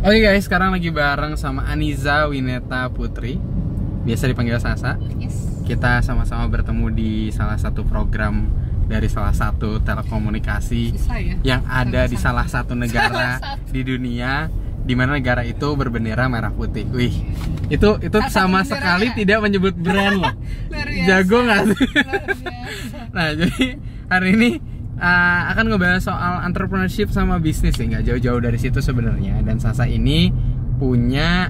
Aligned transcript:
Oke 0.00 0.16
guys, 0.18 0.48
sekarang 0.48 0.72
lagi 0.72 0.88
bareng 0.88 1.36
sama 1.36 1.68
Aniza 1.68 2.24
Wineta 2.24 2.88
Putri 2.88 3.36
Biasa 4.00 4.24
dipanggil 4.26 4.56
Sasa 4.56 4.96
Yes. 5.20 5.60
Kita 5.68 6.00
sama-sama 6.00 6.48
bertemu 6.48 6.88
di 6.90 7.12
salah 7.30 7.60
satu 7.60 7.84
program 7.84 8.48
dari 8.88 9.06
salah 9.06 9.30
satu 9.30 9.78
telekomunikasi 9.78 10.96
Susah 10.96 11.18
ya. 11.20 11.36
Yang 11.44 11.62
ada 11.68 12.00
di 12.08 12.16
Sama-sama. 12.16 12.24
salah 12.24 12.46
satu 12.48 12.72
negara 12.74 13.12
Salah 13.38 13.60
satu. 13.60 13.70
di 13.70 13.80
dunia 13.84 14.32
di 14.80 14.96
mana 14.96 15.20
negara 15.20 15.44
itu 15.44 15.68
berbendera 15.76 16.24
merah 16.26 16.48
putih. 16.50 16.88
Wih, 16.88 17.12
itu 17.68 17.88
itu 18.00 18.18
satu 18.18 18.32
sama 18.32 18.64
sekali 18.64 19.12
ya? 19.12 19.14
tidak 19.14 19.38
menyebut 19.44 19.76
brand 19.76 20.16
loh. 20.16 20.34
Jago 21.06 21.44
nggak 21.44 21.60
sih? 21.70 21.88
Nah, 23.12 23.28
jadi 23.36 23.76
hari 24.08 24.28
ini 24.34 24.50
uh, 25.00 25.42
akan 25.56 25.64
ngebahas 25.72 26.04
soal 26.04 26.44
entrepreneurship 26.44 27.08
sama 27.10 27.40
bisnis 27.40 27.74
ya, 27.80 27.88
nggak 27.88 28.04
jauh-jauh 28.06 28.40
dari 28.44 28.58
situ 28.60 28.78
sebenarnya. 28.84 29.40
Dan 29.40 29.56
Sasa 29.58 29.88
ini 29.88 30.30
punya 30.76 31.48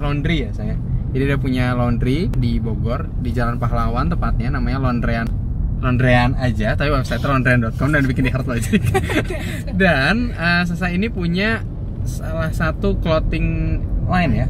laundry 0.00 0.48
ya 0.48 0.50
saya. 0.52 0.76
Jadi 1.10 1.24
dia 1.26 1.38
punya 1.40 1.74
laundry 1.74 2.30
di 2.30 2.62
Bogor, 2.62 3.10
di 3.18 3.34
Jalan 3.34 3.58
Pahlawan 3.58 4.06
tepatnya, 4.14 4.54
namanya 4.54 4.78
Laundryan. 4.78 5.26
Laundryan 5.82 6.38
aja, 6.38 6.78
tapi 6.78 6.94
website 6.94 7.24
laundryan.com 7.24 7.88
dan 7.90 8.04
bikin 8.06 8.28
di 8.28 8.30
Heart 8.30 8.46
Logic. 8.46 8.82
dan 9.82 10.30
uh, 10.38 10.62
Sasa 10.62 10.92
ini 10.94 11.10
punya 11.10 11.66
salah 12.06 12.54
satu 12.54 12.94
clothing 13.02 13.80
line 14.06 14.32
ya, 14.32 14.46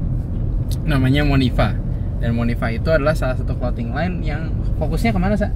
namanya 0.84 1.24
Monifa. 1.24 1.72
Dan 2.20 2.36
Monifa 2.36 2.68
itu 2.68 2.92
adalah 2.92 3.16
salah 3.16 3.40
satu 3.40 3.56
clothing 3.56 3.96
line 3.96 4.20
yang 4.20 4.52
fokusnya 4.76 5.16
ke 5.16 5.20
mana 5.22 5.40
sih? 5.40 5.48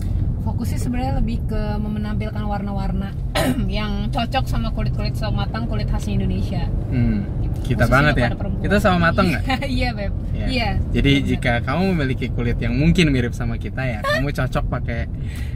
Fokusnya 0.44 0.76
sebenarnya 0.76 1.14
lebih 1.18 1.40
ke 1.48 1.62
menampilkan 1.80 2.44
warna-warna 2.44 3.16
yang 3.66 4.12
cocok 4.12 4.44
sama 4.44 4.68
kulit-kulit 4.70 5.16
sawo 5.16 5.32
matang, 5.32 5.64
kulit 5.64 5.88
khasnya 5.88 6.20
Indonesia. 6.20 6.68
Hmm, 6.92 7.24
kita 7.64 7.88
Khususnya 7.88 7.88
banget 7.88 8.14
ya. 8.14 8.28
perempuan. 8.36 8.60
Kita 8.60 8.76
sama 8.76 8.98
matang 9.00 9.26
nggak? 9.32 9.42
iya, 9.80 9.88
Beb. 9.90 10.12
Ya. 10.30 10.46
Iya. 10.46 10.70
Jadi 10.92 11.12
Benar. 11.16 11.28
jika 11.32 11.52
kamu 11.64 11.82
memiliki 11.90 12.26
kulit 12.28 12.60
yang 12.60 12.76
mungkin 12.76 13.08
mirip 13.08 13.32
sama 13.32 13.56
kita 13.56 13.82
ya, 13.82 13.98
kamu 14.12 14.28
cocok 14.30 14.64
pakai 14.68 15.08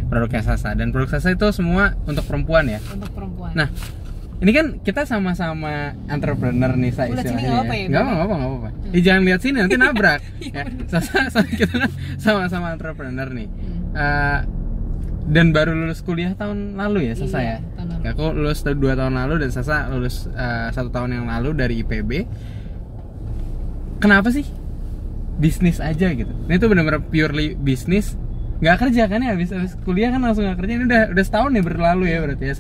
produknya 0.08 0.40
Sasa. 0.42 0.72
Dan 0.72 0.88
produk 0.88 1.12
Sasa 1.14 1.36
itu 1.36 1.46
semua 1.52 1.92
untuk 2.02 2.24
perempuan 2.24 2.64
ya. 2.66 2.80
untuk 2.88 3.12
perempuan. 3.12 3.52
Nah, 3.52 3.68
ini 4.38 4.50
kan 4.50 4.66
kita 4.80 5.04
sama-sama 5.04 5.92
entrepreneur 6.08 6.72
nih 6.72 6.92
saya 6.92 7.12
Udah 7.12 7.20
sini 7.20 7.36
istilahnya. 7.36 7.44
nggak 7.44 7.60
apa-apa 7.60 7.74
ya, 7.74 7.86
Bang? 7.92 8.06
apa-apa, 8.08 8.34
nggak 8.34 8.50
apa-apa. 8.50 8.68
Eh, 8.88 9.02
jangan 9.04 9.22
lihat 9.22 9.41
sini 9.44 9.56
nanti 9.60 9.76
nabrak. 9.84 10.20
Iya, 10.41 10.52
ya. 10.54 10.64
Sasa, 10.88 11.28
Sasa- 11.28 11.44
kita 11.44 11.76
sama-sama 12.16 12.72
entrepreneur 12.72 13.28
nih. 13.28 13.48
Hmm. 13.50 13.92
Eh, 13.92 14.41
dan 15.28 15.52
baru 15.52 15.76
lulus 15.76 16.00
kuliah 16.00 16.32
tahun 16.32 16.72
lalu 16.80 17.12
ya 17.12 17.14
Sasa 17.14 17.38
Iya, 17.38 17.48
ya. 17.48 17.56
tahun 17.76 17.88
lalu. 17.92 18.02
Aku 18.16 18.24
lulus 18.32 18.58
dua 18.64 18.92
tahun 18.96 19.14
lalu 19.14 19.34
dan 19.44 19.50
Sasa 19.52 19.76
lulus 19.92 20.24
eh, 20.32 20.68
satu 20.72 20.88
tahun 20.88 21.20
yang 21.20 21.26
lalu 21.28 21.50
dari 21.52 21.74
IPB. 21.84 22.10
Kenapa 24.00 24.32
sih 24.32 24.46
bisnis 25.36 25.78
aja 25.78 26.08
gitu? 26.14 26.30
Ini 26.48 26.56
tuh 26.56 26.68
benar-benar 26.72 27.04
purely 27.04 27.52
bisnis. 27.54 28.16
Nggak 28.58 28.88
kerja 28.88 29.06
kan 29.06 29.22
ya 29.22 29.36
habis 29.36 29.54
habis 29.54 29.76
kuliah 29.86 30.10
kan 30.10 30.24
langsung 30.24 30.48
nggak 30.48 30.58
kerja. 30.64 30.72
Ini 30.80 30.84
udah 30.88 31.02
udah 31.12 31.24
setahun 31.24 31.50
nih 31.54 31.64
berlalu 31.66 32.04
ya 32.08 32.18
berarti 32.24 32.44
ya. 32.48 32.54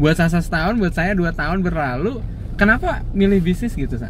Buat 0.00 0.16
Sasa 0.16 0.40
setahun, 0.40 0.80
buat 0.80 0.94
saya 0.96 1.12
dua 1.12 1.30
tahun 1.36 1.60
berlalu. 1.60 2.24
Kenapa 2.56 3.04
milih 3.12 3.44
bisnis 3.44 3.76
gitu 3.76 4.00
sa? 4.00 4.08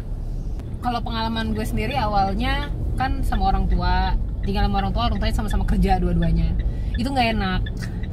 Kalau 0.81 0.97
pengalaman 1.03 1.53
gue 1.53 1.61
sendiri 1.61 1.93
awalnya 1.93 2.71
kan 2.97 3.21
sama 3.21 3.53
orang 3.53 3.69
tua, 3.69 4.17
tinggal 4.41 4.65
sama 4.65 4.81
orang 4.81 4.91
tua, 4.91 5.03
orang 5.13 5.17
tuanya 5.21 5.35
sama-sama 5.37 5.63
kerja 5.69 6.01
dua-duanya. 6.01 6.49
Itu 7.01 7.09
nggak 7.09 7.27
enak, 7.33 7.61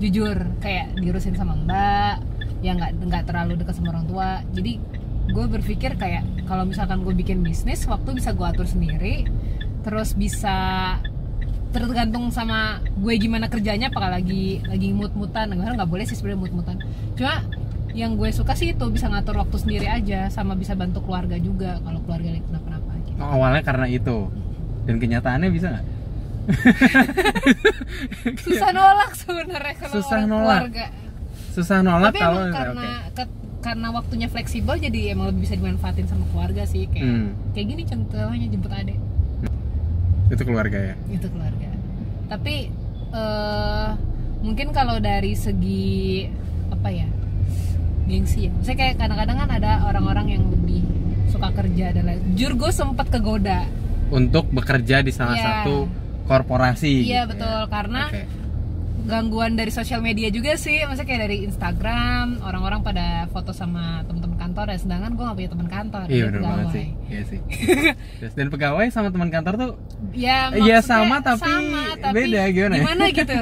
jujur. 0.00 0.36
Kayak 0.64 0.96
diurusin 0.96 1.36
sama 1.36 1.52
mbak, 1.52 2.24
ya 2.64 2.72
nggak 2.72 3.04
nggak 3.04 3.22
terlalu 3.28 3.60
dekat 3.60 3.76
sama 3.76 3.92
orang 3.92 4.08
tua. 4.08 4.40
Jadi 4.56 4.80
gue 5.28 5.44
berpikir 5.44 6.00
kayak 6.00 6.48
kalau 6.48 6.64
misalkan 6.64 7.04
gue 7.04 7.12
bikin 7.12 7.44
bisnis, 7.44 7.84
waktu 7.84 8.16
bisa 8.16 8.32
gue 8.32 8.46
atur 8.48 8.64
sendiri, 8.64 9.28
terus 9.84 10.16
bisa 10.16 10.96
tergantung 11.68 12.32
sama 12.32 12.80
gue 12.96 13.12
gimana 13.20 13.52
kerjanya 13.52 13.92
apakah 13.92 14.08
lagi 14.08 14.64
lagi 14.64 14.88
mut-mutan 14.96 15.52
nggak 15.52 15.76
nggak 15.76 15.90
boleh 15.92 16.08
sih 16.08 16.16
sebenarnya 16.16 16.48
mut-mutan 16.48 16.80
cuma 17.12 17.44
yang 17.98 18.16
gue 18.16 18.30
suka 18.32 18.54
sih 18.54 18.72
itu 18.72 18.86
bisa 18.88 19.10
ngatur 19.10 19.42
waktu 19.42 19.56
sendiri 19.58 19.90
aja 19.90 20.30
sama 20.30 20.54
bisa 20.54 20.78
bantu 20.78 21.02
keluarga 21.02 21.34
juga 21.40 21.82
kalau 21.82 22.00
keluarga 22.06 22.30
lagi 22.30 22.44
kenapa-napa 22.46 22.92
gitu. 23.04 23.18
Oh, 23.18 23.30
awalnya 23.34 23.62
karena 23.66 23.86
itu. 23.90 24.30
Dan 24.86 24.96
kenyataannya 25.02 25.50
bisa 25.50 25.66
nggak? 25.74 25.84
Susah 28.38 28.70
nolak 28.70 29.10
sebenarnya 29.14 29.74
kalau 29.76 29.94
Susah 29.94 30.16
orang 30.16 30.28
nolak. 30.28 30.58
keluarga 30.62 30.86
Susah 31.50 31.78
nolak 31.80 32.08
tapi 32.08 32.20
kalau 32.20 32.40
emang 32.40 32.54
karena 32.54 32.88
ke- 33.12 33.36
karena 33.58 33.88
waktunya 33.90 34.26
fleksibel 34.26 34.74
jadi 34.76 35.12
emang 35.12 35.26
lebih 35.28 35.42
bisa 35.44 35.54
dimanfaatin 35.54 36.06
sama 36.06 36.24
keluarga 36.28 36.62
sih 36.64 36.86
kayak 36.86 37.04
Hmm. 37.04 37.28
kayak 37.52 37.66
gini 37.68 37.82
contohnya 37.84 38.46
jemput 38.46 38.72
adek 38.72 38.98
itu 40.28 40.42
keluarga 40.42 40.78
ya. 40.78 40.94
itu 41.08 41.26
keluarga 41.26 41.68
tapi 42.28 42.54
eh 43.08 43.88
mungkin 44.38 44.70
kalau 44.70 44.96
dari 44.98 45.32
segi 45.34 46.28
apa 46.70 46.88
ya 46.88 47.08
gengsi 48.06 48.46
ya 48.46 48.52
saya 48.62 48.76
kayak 48.78 48.94
kadang-kadang 48.96 49.36
kan 49.38 49.50
ada 49.50 49.70
orang-orang 49.84 50.26
yang 50.30 50.44
lebih 50.48 50.84
suka 51.26 51.48
kerja 51.50 51.92
dan 51.92 52.04
lain 52.06 52.20
jujur 52.30 52.54
gue 52.56 52.70
sempat 52.70 53.08
kegoda 53.08 53.64
Untuk 54.08 54.48
bekerja 54.48 55.00
di 55.00 55.10
salah 55.10 55.34
Iya. 55.34 55.44
satu 55.44 55.84
korporasi. 56.28 56.94
iya 57.02 57.24
gitu 57.24 57.32
betul 57.34 57.58
ya. 57.58 57.66
karena 57.66 58.02
Oke. 58.06 58.22
gangguan 59.00 59.56
dari 59.56 59.72
sosial 59.72 59.98
media 59.98 60.28
juga 60.28 60.52
sih 60.54 60.84
maksudnya 60.84 61.08
kayak 61.08 61.22
dari 61.24 61.36
Instagram 61.42 62.44
orang-orang 62.44 62.84
pada 62.84 63.06
foto 63.28 63.50
sama 63.50 64.04
teman-teman 64.04 64.36
kantor 64.38 64.66
ya 64.68 64.78
sedangkan 64.78 65.10
gue 65.10 65.24
gak 65.24 65.32
punya 65.34 65.50
teman 65.50 65.68
kantor 65.70 66.04
Iya 66.06 66.24
benar 66.28 66.40
banget 66.42 66.66
sih. 66.68 66.86
Iya 67.08 67.22
sih. 67.24 67.38
Terus, 68.20 68.32
dan 68.34 68.46
pegawai 68.48 68.86
sama 68.88 69.08
teman 69.08 69.28
kantor 69.28 69.54
tuh 69.56 69.70
ya 70.12 70.52
Iya, 70.52 70.78
maksudnya 70.78 70.80
sama, 70.84 71.16
tapi 71.96 72.20
beda, 72.28 72.42
gimana 72.52 72.74
ya? 73.08 73.16
gitu 73.16 73.38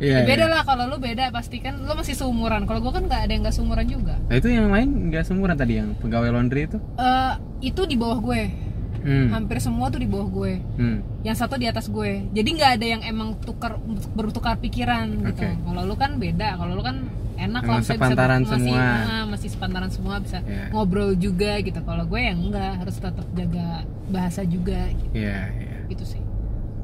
Iya, 0.00 0.16
Ya, 0.16 0.18
beda 0.24 0.44
iya. 0.44 0.48
lah 0.48 0.62
kalau 0.64 0.84
lu 0.88 0.96
beda 0.96 1.28
pasti 1.28 1.60
kan 1.60 1.76
lu 1.76 1.92
masih 1.92 2.16
seumuran 2.16 2.64
kalau 2.64 2.80
gue 2.80 2.90
kan 2.90 3.04
nggak 3.04 3.20
ada 3.22 3.30
yang 3.30 3.42
nggak 3.44 3.52
seumuran 3.52 3.84
juga 3.84 4.16
Nah 4.16 4.34
itu 4.34 4.48
yang 4.48 4.72
lain 4.72 4.88
nggak 5.12 5.22
seumuran 5.22 5.54
tadi 5.54 5.76
yang 5.76 5.92
pegawai 6.00 6.32
laundry 6.32 6.64
itu? 6.64 6.80
Eh, 6.96 7.32
itu 7.62 7.84
di 7.84 7.94
bawah 7.94 8.16
gue 8.18 8.71
Hmm. 9.02 9.28
hampir 9.30 9.58
semua 9.58 9.86
tuh 9.86 9.98
di 9.98 10.06
bawah 10.06 10.28
gue 10.28 10.52
Hmm. 10.74 10.98
yang 11.20 11.34
satu 11.34 11.54
di 11.54 11.66
atas 11.66 11.86
gue 11.86 12.30
jadi 12.30 12.48
nggak 12.48 12.70
ada 12.76 12.86
yang 12.88 13.02
emang 13.02 13.34
tukar 13.36 13.76
bertukar 14.12 14.56
pikiran 14.56 15.10
gitu 15.24 15.42
kalau 15.60 15.82
lu 15.82 15.94
kan 15.94 16.16
beda 16.16 16.54
kalau 16.54 16.72
lu 16.72 16.80
kan 16.80 17.02
enak 17.34 17.62
lah 17.62 17.78
bisa- 17.78 17.92
sepantaran 17.92 18.40
bisa, 18.40 18.54
masih, 18.54 18.70
semua. 18.70 18.86
ah, 19.02 19.24
masih 19.26 19.48
sepantaran 19.48 19.90
semua 19.90 20.14
bisa 20.16 20.38
Iya. 20.40 20.70
ngobrol 20.70 21.10
juga 21.14 21.58
gitu 21.58 21.80
kalau 21.80 22.04
gue 22.04 22.20
yang 22.20 22.38
enggak 22.40 22.78
harus 22.78 22.96
tetap 22.96 23.26
jaga 23.32 23.66
bahasa 24.06 24.42
juga 24.42 24.86
gitu, 24.92 25.10
Iya, 25.12 25.50
iya. 25.52 25.76
gitu 25.88 26.04
sih 26.06 26.22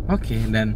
Oke, 0.09 0.41
dan 0.49 0.73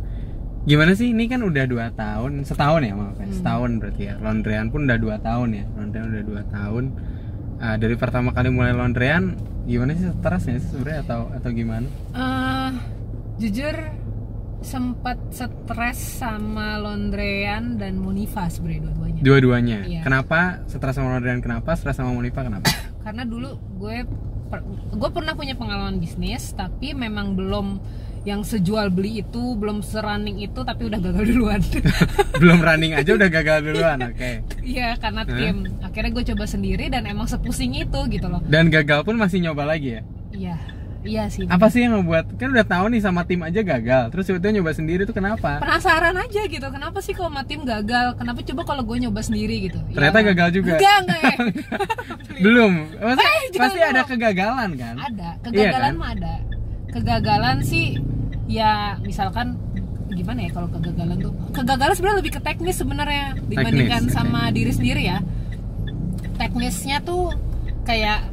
gimana 0.62 0.92
sih 0.92 1.09
ini 1.09 1.24
kan 1.24 1.41
udah 1.41 1.64
dua 1.64 1.88
tahun, 1.91 2.44
setahun 2.44 2.80
ya 2.80 2.92
maaf 2.92 3.16
ya, 3.16 3.24
Hmm. 3.24 3.34
setahun 3.34 3.70
berarti 3.80 4.03
ya. 4.04 4.14
Laundryan 4.20 4.69
pun 4.69 4.84
udah 4.84 4.94
dua 4.94 5.16
tahun 5.19 5.48
ya, 5.53 5.64
laundryan 5.72 6.06
udah 6.06 6.22
dua 6.22 6.42
tahun. 6.47 6.84
Ah, 7.56 7.74
dari 7.74 7.97
pertama 7.97 8.30
kali 8.30 8.50
mulai 8.50 8.70
laundryan, 8.70 9.34
gimana 9.62 9.90
sih 9.92 10.10
stres 10.10 10.42
ya 10.44 10.58
sebenarnya 10.58 10.98
atau 11.02 11.20
atau 11.30 11.50
gimana? 11.50 11.86
Eh, 12.12 12.70
jujur 13.38 13.76
sempat 14.60 15.18
stres 15.28 15.98
sama 15.98 16.78
Londrean 16.78 17.76
dan 17.76 17.96
Monifa 17.96 18.46
sebenarnya 18.46 18.86
dua-duanya 18.86 19.20
Dua-duanya. 19.22 19.78
Iya. 19.84 20.00
Kenapa 20.02 20.62
stres 20.66 20.94
sama 20.94 21.12
laundryan 21.12 21.38
kenapa? 21.38 21.74
Stres 21.74 21.94
sama 21.94 22.10
Monifa 22.10 22.42
kenapa? 22.42 22.70
karena 23.02 23.22
dulu 23.22 23.50
gue 23.76 24.06
per- 24.46 24.62
gue 24.92 25.10
pernah 25.10 25.34
punya 25.34 25.54
pengalaman 25.54 25.98
bisnis 25.98 26.54
tapi 26.54 26.94
memang 26.94 27.34
belum 27.34 27.82
yang 28.22 28.41
sejual 28.41 28.87
beli 28.87 29.19
itu 29.21 29.43
belum 29.53 29.81
serunning 29.81 30.38
itu 30.41 30.60
tapi 30.60 30.87
udah 30.87 31.00
gagal 31.00 31.27
duluan 31.27 31.59
Belum 32.41 32.59
running 32.59 32.94
aja 32.94 33.10
udah 33.10 33.27
gagal 33.28 33.59
duluan, 33.65 33.99
oke. 34.00 34.31
iya 34.62 34.94
karena 34.94 35.22
tim 35.25 35.56
akhirnya 35.81 36.10
gue 36.12 36.25
coba 36.31 36.44
sendiri 36.44 36.87
dan 36.87 37.03
emang 37.05 37.27
sepusing 37.27 37.75
itu 37.75 38.00
gitu 38.09 38.27
loh 38.27 38.38
Dan 38.44 38.69
gagal 38.69 39.03
pun 39.03 39.15
masih 39.15 39.38
nyoba 39.41 39.66
lagi 39.66 39.99
ya. 39.99 40.03
iya 40.31 40.56
iya 41.03 41.27
sih 41.27 41.42
Apa 41.45 41.66
sih 41.66 41.83
yang 41.83 41.98
ngebuat 41.98 42.39
kan 42.39 42.48
udah 42.48 42.63
tahu 42.65 42.84
nih 42.89 43.01
sama 43.01 43.22
tim 43.22 43.42
aja 43.42 43.59
gagal, 43.60 44.03
terus 44.09 44.22
tiba-tiba 44.25 44.54
nyoba 44.54 44.71
sendiri 44.71 45.03
tuh 45.03 45.10
kenapa? 45.13 45.59
penasaran 45.59 46.15
aja 46.15 46.41
gitu 46.47 46.66
kenapa 46.68 46.98
sih 46.98 47.10
kalau 47.10 47.27
sama 47.27 47.42
tim 47.42 47.63
gagal 47.63 48.15
kenapa 48.15 48.39
coba 48.41 48.63
kalau 48.65 48.83
gue 48.84 48.97
nyoba 49.01 49.18
sendiri 49.18 49.66
gitu 49.66 49.83
Ternyata 49.91 50.18
Ya. 50.21 50.27
gagal 50.30 50.48
juga. 50.53 50.72
enggak 50.72 50.97
enggak 51.01 51.21
ya. 51.21 51.36
Belum. 52.45 52.72
Pasti, 52.95 53.27
Eh, 53.48 53.59
pasti 53.59 53.80
ada 53.80 54.03
kegagalan 54.04 54.71
kan? 54.72 54.95
ada 54.97 55.28
Iya 55.42 55.42
kegagalan 55.42 55.83
kan? 55.83 55.95
mah 55.97 56.10
ada 56.13 56.34
kegagalan 56.89 57.59
sih 57.63 57.98
ya 58.44 58.72
misalkan 58.98 59.54
gimana 60.09 60.44
ya 60.44 60.50
kalau 60.50 60.68
kegagalan 60.68 61.16
tuh 61.18 61.33
kegagalan 61.50 61.94
sebenarnya 61.94 62.18
lebih 62.21 62.33
ke 62.33 62.41
teknis 62.41 62.77
sebenarnya 62.77 63.24
dibandingkan 63.42 64.03
Teknis, 64.03 64.12
sama 64.12 64.50
diri 64.50 64.71
sendiri 64.71 65.03
ya 65.04 65.18
teknisnya 66.34 67.00
tuh 67.00 67.33
kayak 67.83 68.28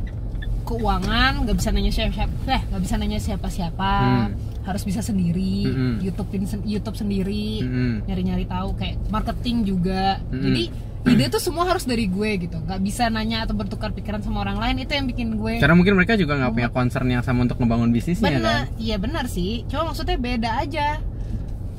keuangan 0.64 1.42
nggak 1.42 1.56
bisa 1.56 1.70
nanya 1.72 1.90
siapa 1.90 2.12
siapa 2.14 2.36
eh 2.48 2.62
nggak 2.64 2.82
bisa 2.82 2.96
nanya 2.96 3.20
siapa 3.20 3.48
siapa 3.50 3.92
Hmm. 4.00 4.30
harus 4.62 4.84
bisa 4.84 5.02
sendiri 5.02 5.66
Mm-mm. 5.66 5.94
YouTubein 6.00 6.46
sen- 6.46 6.62
YouTube 6.64 6.94
sendiri 6.94 7.64
Mm-mm. 7.64 8.06
nyari-nyari 8.06 8.46
tahu 8.46 8.76
kayak 8.76 9.02
marketing 9.10 9.66
juga 9.66 10.22
Mm-mm. 10.28 10.44
jadi 10.44 10.64
ide 11.06 11.26
tuh 11.28 11.40
semua 11.40 11.64
harus 11.64 11.84
dari 11.84 12.06
gue 12.06 12.30
gitu. 12.40 12.60
Nggak 12.60 12.80
bisa 12.80 13.08
nanya 13.08 13.44
atau 13.44 13.54
bertukar 13.54 13.92
pikiran 13.92 14.20
sama 14.20 14.44
orang 14.44 14.58
lain. 14.58 14.84
Itu 14.84 14.94
yang 14.94 15.08
bikin 15.08 15.36
gue 15.36 15.58
Karena 15.58 15.74
mungkin 15.74 15.96
mereka 15.96 16.14
juga 16.14 16.36
nggak 16.36 16.52
punya 16.52 16.70
concern 16.70 17.08
yang 17.08 17.22
sama 17.22 17.44
untuk 17.44 17.56
ngebangun 17.58 17.90
bisnisnya 17.90 18.28
kan. 18.30 18.36
benar 18.36 18.62
iya 18.76 18.96
benar 18.96 19.26
sih. 19.26 19.64
Cuma 19.66 19.88
maksudnya 19.88 20.16
beda 20.16 20.60
aja. 20.60 21.00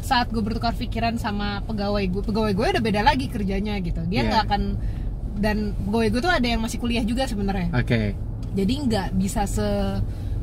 Saat 0.01 0.33
gue 0.33 0.41
bertukar 0.41 0.73
pikiran 0.73 1.17
sama 1.17 1.61
pegawai 1.63 2.01
gue 2.03 2.23
pegawai 2.25 2.53
gue 2.53 2.67
udah 2.73 2.83
beda 2.83 3.01
lagi 3.01 3.29
kerjanya 3.29 3.77
gitu. 3.79 4.01
Dia 4.09 4.25
Iya. 4.25 4.29
nggak 4.29 4.43
akan 4.49 4.63
dan 5.37 5.57
pegawai 5.79 6.09
gue 6.11 6.21
tuh 6.21 6.33
ada 6.33 6.47
yang 6.47 6.61
masih 6.61 6.77
kuliah 6.77 7.05
juga 7.05 7.25
sebenarnya. 7.25 7.69
Oke. 7.73 8.17
jadi 8.51 8.75
nggak 8.83 9.09
bisa 9.15 9.47
se 9.47 9.63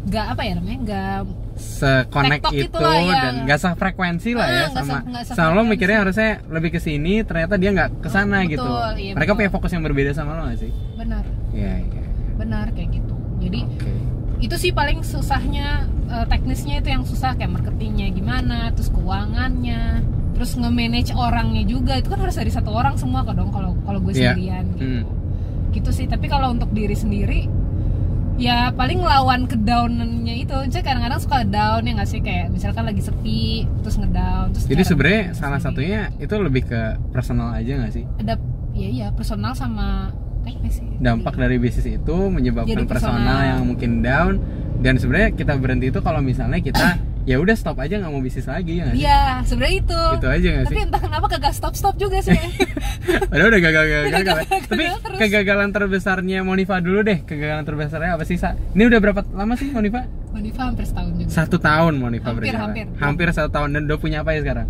nggak 0.07 0.25
apa 0.31 0.41
ya 0.41 0.53
namanya 0.56 0.79
nggak 0.79 1.19
Se-connect 1.57 2.44
Tektok 2.44 2.54
itu 2.54 2.63
gitu 2.63 2.77
lah, 2.80 2.98
ya. 3.00 3.18
dan 3.19 3.33
nggak 3.44 3.59
sefrekuensi 3.59 4.31
lah 4.31 4.45
Ah, 4.45 4.54
ya 4.54 4.65
sama 4.69 4.95
nggak 5.01 5.24
sama 5.27 5.51
lo 5.51 5.62
mikirnya 5.63 5.98
harusnya 6.00 6.30
lebih 6.48 6.69
ke 6.71 6.80
sini 6.80 7.21
ternyata 7.21 7.56
dia 7.56 7.69
nggak 7.71 7.89
ke 8.00 8.07
sana 8.07 8.39
Betul, 8.39 8.51
gitu. 8.54 8.69
iya, 8.95 9.12
mereka 9.12 9.27
betul. 9.27 9.39
punya 9.39 9.51
fokus 9.51 9.71
yang 9.71 9.83
berbeda 9.83 10.12
sama 10.12 10.31
lo 10.33 10.42
nggak 10.45 10.59
sih? 10.59 10.71
benar 10.94 11.24
Iya, 11.51 11.74
iya. 11.80 12.04
benar 12.33 12.65
kayak 12.71 12.89
gitu 12.94 13.13
jadi 13.38 13.59
Oke. 13.63 13.92
itu 14.39 14.56
sih 14.56 14.71
paling 14.71 15.01
susahnya 15.01 15.68
eh, 16.07 16.25
teknisnya 16.25 16.80
itu 16.80 16.89
yang 16.89 17.04
susah 17.04 17.33
kayak 17.33 17.51
marketingnya 17.51 18.07
gimana 18.10 18.69
terus 18.71 18.89
keuangannya 18.89 20.01
terus 20.31 20.53
nge-manage 20.53 21.12
orangnya 21.12 21.63
juga 21.63 21.98
itu 21.98 22.07
kan 22.07 22.19
harus 22.19 22.33
dari 22.33 22.50
satu 22.50 22.69
orang 22.69 22.94
semua 22.94 23.21
kok 23.21 23.33
dong 23.33 23.50
kalau 23.50 23.74
kalau 23.81 23.98
gue 24.00 24.13
Iya. 24.13 24.33
sendirian 24.33 24.65
gitu. 24.71 24.86
Hmm. 24.86 25.03
gitu 25.69 25.89
sih 25.92 26.06
tapi 26.06 26.25
kalau 26.25 26.50
untuk 26.50 26.69
diri 26.69 26.94
sendiri 26.94 27.50
ya 28.38 28.69
paling 28.72 29.01
lawan 29.01 29.50
kedownannya 29.50 30.45
itu 30.45 30.54
jadi 30.69 30.86
kadang-kadang 30.86 31.18
suka 31.18 31.42
down 31.44 31.81
ya 31.81 31.92
nggak 31.98 32.06
sih 32.06 32.22
kayak 32.22 32.54
misalkan 32.54 32.86
lagi 32.86 33.01
sepi 33.01 33.66
terus 33.81 33.98
ngedown 33.98 34.54
terus 34.54 34.69
Jadi 34.69 34.84
sebenarnya 34.86 35.24
salah 35.34 35.57
satunya 35.57 36.13
itu 36.22 36.34
lebih 36.38 36.69
ke 36.69 36.81
personal 37.10 37.57
aja 37.57 37.81
nggak 37.81 37.94
sih? 37.94 38.06
ada 38.22 38.38
ya 38.78 38.88
iya 38.88 39.07
personal 39.10 39.57
sama 39.57 40.13
teknis 40.45 40.78
sih 40.78 40.88
Dampak 41.01 41.34
dari 41.34 41.57
bisnis 41.57 41.89
itu 41.89 42.18
menyebabkan 42.30 42.69
Jadi 42.72 42.86
personal. 42.86 43.25
personal. 43.25 43.39
yang 43.44 43.60
mungkin 43.66 43.92
down 44.06 44.34
dan 44.78 45.01
sebenarnya 45.01 45.34
kita 45.34 45.57
berhenti 45.57 45.89
itu 45.89 46.00
kalau 46.06 46.22
misalnya 46.22 46.62
kita 46.62 47.01
ya 47.27 47.38
udah 47.38 47.53
stop 47.53 47.75
aja 47.77 48.00
nggak 48.00 48.07
mau 48.07 48.19
bisnis 48.19 48.47
lagi 48.47 48.79
ya? 48.79 48.88
Iya, 48.89 49.21
sebenarnya 49.44 49.75
itu. 49.77 50.01
Itu 50.15 50.27
aja 50.27 50.47
nggak 50.50 50.65
Tapi 50.65 50.74
sih? 50.74 50.85
entah 50.88 51.01
kenapa 51.01 51.25
kagak 51.27 51.53
stop-stop 51.53 51.95
juga 51.95 52.18
sih. 52.19 52.39
Padahal 53.29 53.50
udah 53.50 53.62
gagal 53.62 53.83
gagal 53.83 54.03
gagal. 54.06 54.15
Gagal 54.15 54.38
Tapi 54.65 54.83
terus. 54.97 55.18
kegagalan 55.19 55.69
terbesarnya 55.69 56.39
Monifa 56.41 56.79
dulu 56.79 57.03
deh. 57.03 57.19
Kegagalan 57.21 57.63
terbesarnya 57.63 58.15
apa 58.15 58.24
sih? 58.24 58.35
Sa? 58.35 58.56
Ini 58.71 58.83
udah 58.85 59.00
berapa 59.00 59.21
lama 59.29 59.53
sih 59.53 59.68
Monifa? 59.68 60.07
Monifa 60.31 60.62
hampir 60.65 60.85
setahun 60.85 61.12
juga. 61.13 61.29
Satu 61.29 61.57
tahun 61.57 61.94
Monifa 61.97 62.29
Hampir, 62.29 62.41
berjalan. 62.47 62.63
hampir. 62.63 62.85
Hampir 62.97 63.27
satu 63.31 63.50
tahun 63.50 63.69
dan 63.71 63.81
udah 63.85 63.97
punya 63.97 64.18
apa 64.21 64.31
ya 64.31 64.41
sekarang? 64.41 64.68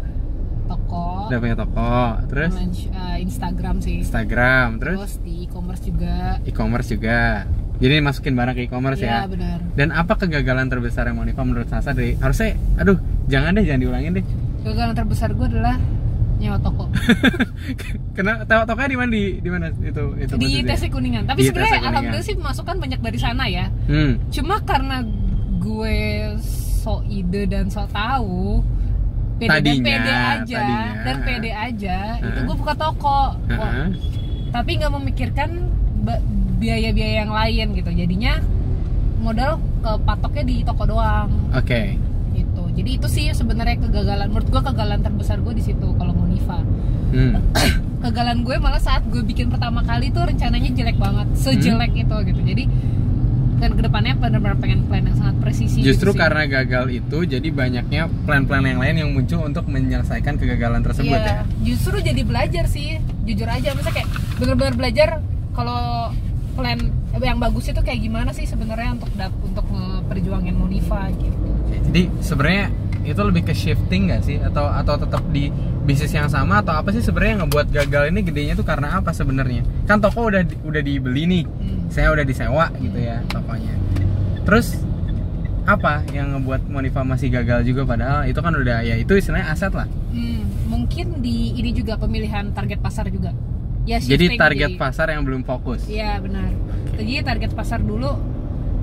Toko, 0.67 1.31
Udah 1.31 1.39
punya 1.39 1.55
toko, 1.55 1.95
terus 2.27 2.51
eh, 2.51 3.17
Instagram 3.21 3.79
sih. 3.79 4.03
Instagram, 4.03 4.83
terus 4.83 4.99
Terus 4.99 5.13
di 5.21 5.47
e-commerce 5.47 5.79
juga. 5.79 6.15
e-commerce 6.43 6.89
juga. 6.89 7.47
Jadi 7.77 8.01
masukin 8.01 8.33
barang 8.33 8.53
ke 8.53 8.65
e-commerce 8.65 8.99
ya. 8.99 9.23
Iya, 9.23 9.29
benar. 9.29 9.57
Dan 9.73 9.89
apa 9.91 10.13
kegagalan 10.15 10.65
terbesar 10.65 11.05
yang 11.05 11.17
Monifa 11.17 11.41
menurut 11.41 11.67
Sasa 11.67 11.93
dari 11.93 12.13
harusnya 12.15 12.57
aduh 12.75 12.97
jangan 13.25 13.53
deh 13.53 13.63
jangan 13.63 13.81
diulangin 13.81 14.11
deh. 14.17 14.25
Kegagalan 14.61 14.95
terbesar 14.95 15.29
gue 15.31 15.47
adalah 15.47 15.77
nyewa 16.37 16.61
toko 16.61 16.85
Kena 18.15 18.45
tahu 18.45 18.61
tokonya 18.63 18.87
di 18.87 18.97
mana 18.97 19.09
di 19.09 19.23
di 19.37 19.49
mana 19.49 19.65
itu 19.73 20.03
itu 20.15 20.33
di? 20.35 20.61
TC 20.61 20.83
Kuningan. 20.87 21.25
Tapi 21.25 21.39
sebenarnya 21.43 21.81
alhamdulillah 21.83 22.25
sih 22.25 22.35
masukan 22.35 22.75
banyak 22.77 22.99
dari 22.99 23.17
sana 23.17 23.45
ya. 23.45 23.65
Hmm. 23.85 24.21
Cuma 24.29 24.61
karena 24.61 25.01
gue 25.57 25.97
so 26.37 27.01
ide 27.03 27.45
dan 27.45 27.67
so 27.67 27.85
tahu 27.87 28.61
pede 29.37 29.49
dan 29.49 29.59
Tadinya, 29.59 29.85
pede 29.85 30.13
aja 30.13 30.57
tadinya. 30.57 31.03
dan 31.03 31.15
pede 31.21 31.51
aja 31.51 31.97
itu 32.17 32.25
Heeh. 32.31 32.45
gue 32.45 32.55
buka 32.57 32.73
toko 32.73 33.19
Wah, 33.37 33.69
Heeh. 33.69 33.87
tapi 34.49 34.71
nggak 34.77 34.93
memikirkan 34.93 35.49
biaya-biaya 36.57 37.23
yang 37.23 37.31
lain 37.31 37.65
gitu. 37.73 37.89
Jadinya 37.91 38.41
modal 39.17 39.57
ke 39.79 39.91
patoknya 40.03 40.43
di 40.43 40.55
toko 40.61 40.83
doang. 40.85 41.29
Oke. 41.53 41.97
gitu. 42.33 42.63
Jadi 42.69 42.89
itu 43.01 43.07
sih 43.09 43.25
sebenarnya 43.31 43.81
kegagalan. 43.81 44.29
Menurut 44.29 44.47
gue 44.47 44.61
kegagalan 44.61 44.99
terbesar 45.01 45.41
gue 45.41 45.53
di 45.53 45.63
situ 45.63 45.87
kalau 45.95 46.13
Monifa 46.13 46.61
Hmm. 47.07 47.39
kegagalan 48.03 48.43
gue 48.43 48.59
malah 48.59 48.77
saat 48.77 49.01
gue 49.07 49.23
bikin 49.23 49.47
pertama 49.47 49.81
kali 49.81 50.11
tuh 50.11 50.21
rencananya 50.21 50.69
jelek 50.69 50.97
banget. 50.97 51.27
Sejelek 51.33 51.91
Hmm. 51.93 52.03
itu 52.03 52.15
gitu. 52.29 52.41
Jadi 52.43 52.63
dan 53.57 53.73
ke 53.73 53.81
depannya 53.81 54.13
benar-benar 54.13 54.53
pengen 54.61 54.85
plan 54.85 55.01
yang 55.01 55.17
sangat 55.17 55.41
presisi 55.41 55.81
Justru 55.81 56.13
gitu 56.13 56.21
karena 56.21 56.45
gagal 56.45 56.93
itu 56.93 57.25
jadi 57.25 57.49
banyaknya 57.49 58.05
plan-plan 58.21 58.61
yang 58.61 58.77
lain 58.77 58.95
yang 59.01 59.09
muncul 59.09 59.41
untuk 59.41 59.65
menyelesaikan 59.65 60.37
kegagalan 60.37 60.85
tersebut 60.85 61.09
ya. 61.09 61.41
Iya, 61.41 61.65
justru 61.65 61.97
jadi 61.97 62.21
belajar 62.21 62.69
sih. 62.69 63.01
Jujur 63.25 63.49
aja 63.49 63.73
misalnya 63.73 63.95
kayak 63.97 64.09
benar-benar 64.37 64.73
belajar 64.77 65.09
kalau 65.57 66.13
plan 66.57 66.81
yang 67.21 67.37
bagus 67.37 67.69
itu 67.69 67.77
kayak 67.79 68.01
gimana 68.01 68.29
sih 68.33 68.49
sebenarnya 68.49 68.97
untuk 68.97 69.09
untuk 69.45 69.65
perjuangin 70.09 70.57
Monifa 70.57 71.13
gitu 71.13 71.49
Jadi 71.87 72.09
sebenarnya 72.19 72.65
itu 73.07 73.21
lebih 73.23 73.47
ke 73.47 73.53
shifting 73.55 74.11
nggak 74.11 74.21
sih 74.25 74.37
atau 74.41 74.67
atau 74.67 74.99
tetap 74.99 75.23
di 75.31 75.47
bisnis 75.87 76.11
yang 76.11 76.27
sama 76.27 76.59
atau 76.59 76.75
apa 76.75 76.91
sih 76.91 76.99
sebenarnya 76.99 77.39
yang 77.39 77.41
ngebuat 77.47 77.67
gagal 77.71 78.03
ini 78.11 78.19
gedenya 78.19 78.53
tuh 78.59 78.67
karena 78.67 78.99
apa 78.99 79.15
sebenarnya? 79.15 79.63
Kan 79.87 80.03
toko 80.03 80.27
udah 80.27 80.43
udah 80.67 80.81
dibeli 80.83 81.23
nih, 81.23 81.43
Hmm. 81.47 81.87
saya 81.87 82.11
udah 82.11 82.27
disewa 82.27 82.67
gitu 82.75 82.99
ya 82.99 83.23
tokonya. 83.31 83.71
Terus 84.43 84.83
apa 85.63 86.03
yang 86.11 86.35
ngebuat 86.35 86.67
Monifa 86.67 87.07
masih 87.07 87.31
gagal 87.31 87.63
juga 87.63 87.87
padahal 87.87 88.27
itu 88.27 88.39
kan 88.39 88.51
udah 88.51 88.83
ya 88.83 88.99
itu 88.99 89.15
istilahnya 89.15 89.47
aset 89.47 89.71
lah. 89.71 89.87
Hmm, 90.11 90.43
mungkin 90.67 91.23
di 91.23 91.55
ini 91.55 91.71
juga 91.71 91.95
pemilihan 91.95 92.51
target 92.51 92.83
pasar 92.83 93.07
juga 93.07 93.31
ya 93.87 93.97
Jadi 93.97 94.35
target 94.35 94.69
jadi- 94.69 94.77
pasar 94.77 95.07
yang 95.09 95.23
belum 95.23 95.41
fokus. 95.41 95.87
Iya 95.87 96.19
benar. 96.19 96.51
Jadi 96.93 97.23
target 97.23 97.51
pasar 97.53 97.79
dulu 97.79 98.11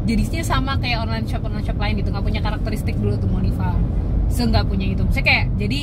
jadinya 0.04 0.40
sama 0.40 0.76
kayak 0.76 1.00
online 1.00 1.24
shop 1.24 1.44
online 1.44 1.62
shop 1.62 1.76
lain 1.76 1.94
gitu 1.96 2.08
nggak 2.08 2.24
punya 2.24 2.40
karakteristik 2.40 2.96
dulu 2.96 3.14
tuh 3.14 3.28
Monifa. 3.28 3.76
Se 4.26 4.42
nggak 4.42 4.64
punya 4.64 4.88
itu. 4.88 5.04
Maksudnya 5.04 5.26
kayak 5.26 5.44
jadi 5.54 5.80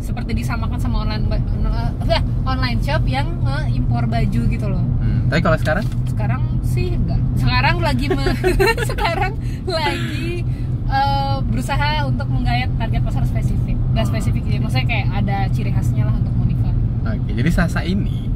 seperti 0.00 0.34
disamakan 0.34 0.80
sama 0.80 1.04
online 1.04 1.28
eh, 1.30 2.22
online 2.42 2.80
shop 2.80 3.04
yang 3.06 3.28
impor 3.68 4.04
baju 4.04 4.40
gitu 4.48 4.66
loh. 4.66 4.82
Hmm, 4.98 5.28
Tapi 5.28 5.40
kalau 5.40 5.54
sekarang 5.56 5.84
Sekarang 6.04 6.42
sih 6.62 6.92
enggak. 6.92 7.20
Sekarang 7.36 7.76
lagi 7.78 8.06
me- 8.08 8.36
sekarang 8.90 9.32
lagi 9.64 10.42
eh, 10.86 11.36
berusaha 11.42 12.04
untuk 12.04 12.26
menggayat 12.26 12.72
target 12.76 13.02
pasar 13.02 13.24
spesifik. 13.24 13.76
Gak 13.92 14.08
spesifik 14.08 14.42
sih, 14.44 14.56
maksudnya 14.56 14.86
kayak 14.86 15.06
ada 15.14 15.36
ciri 15.50 15.68
khasnya 15.68 16.04
lah 16.04 16.16
untuk 16.16 16.32
Oke, 17.32 17.40
jadi 17.40 17.50
Sasa 17.50 17.80
ini 17.80 18.28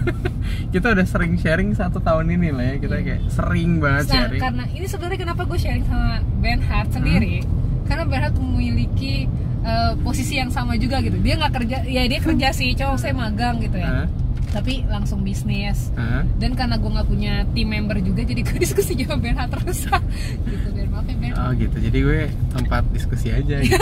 kita 0.74 0.92
udah 0.92 1.06
sering 1.08 1.40
sharing 1.40 1.72
satu 1.72 1.96
tahun 1.96 2.28
ini 2.28 2.52
lah 2.52 2.64
ya 2.66 2.76
kita 2.76 2.94
kayak 3.00 3.22
sering 3.32 3.80
banget 3.80 4.04
Nah, 4.04 4.14
sharing. 4.28 4.40
karena 4.42 4.64
ini 4.68 4.84
sebenarnya 4.84 5.18
kenapa 5.18 5.42
gue 5.44 5.56
sharing 5.56 5.86
sama 5.88 6.20
Ben 6.38 6.60
Hart 6.60 6.92
sendiri, 6.92 7.40
karena 7.84 8.04
Ben 8.04 8.20
Hart 8.20 8.36
memiliki 8.36 9.24
eh, 9.64 9.92
posisi 10.04 10.36
yang 10.36 10.52
sama 10.52 10.76
juga 10.76 11.00
gitu. 11.00 11.16
Dia 11.18 11.40
nggak 11.40 11.52
kerja, 11.56 11.76
ya 11.88 12.04
dia 12.04 12.20
kerja 12.20 12.48
sih, 12.52 12.76
cowok 12.76 13.00
saya 13.00 13.16
magang 13.16 13.64
gitu 13.64 13.80
ya. 13.80 14.04
Hah? 14.04 14.06
Tapi 14.52 14.84
langsung 14.86 15.24
bisnis. 15.24 15.88
Hah? 15.96 16.20
Dan 16.36 16.52
karena 16.52 16.76
gue 16.76 16.90
nggak 16.90 17.08
punya 17.08 17.48
tim 17.56 17.72
member 17.72 17.96
juga, 17.98 18.28
jadi 18.28 18.44
gue 18.44 18.58
diskusi 18.64 18.92
sama 19.00 19.16
Ben 19.16 19.40
Hart 19.40 19.56
terus. 19.56 19.88
gitu, 20.52 20.68
Ben 20.68 20.92
maaf 20.92 21.08
ya 21.08 21.16
Ben. 21.16 21.32
Oh 21.32 21.50
gitu, 21.56 21.76
jadi 21.80 21.96
gue 21.96 22.20
tempat 22.52 22.84
diskusi 22.92 23.32
aja 23.32 23.56
gitu. 23.64 23.80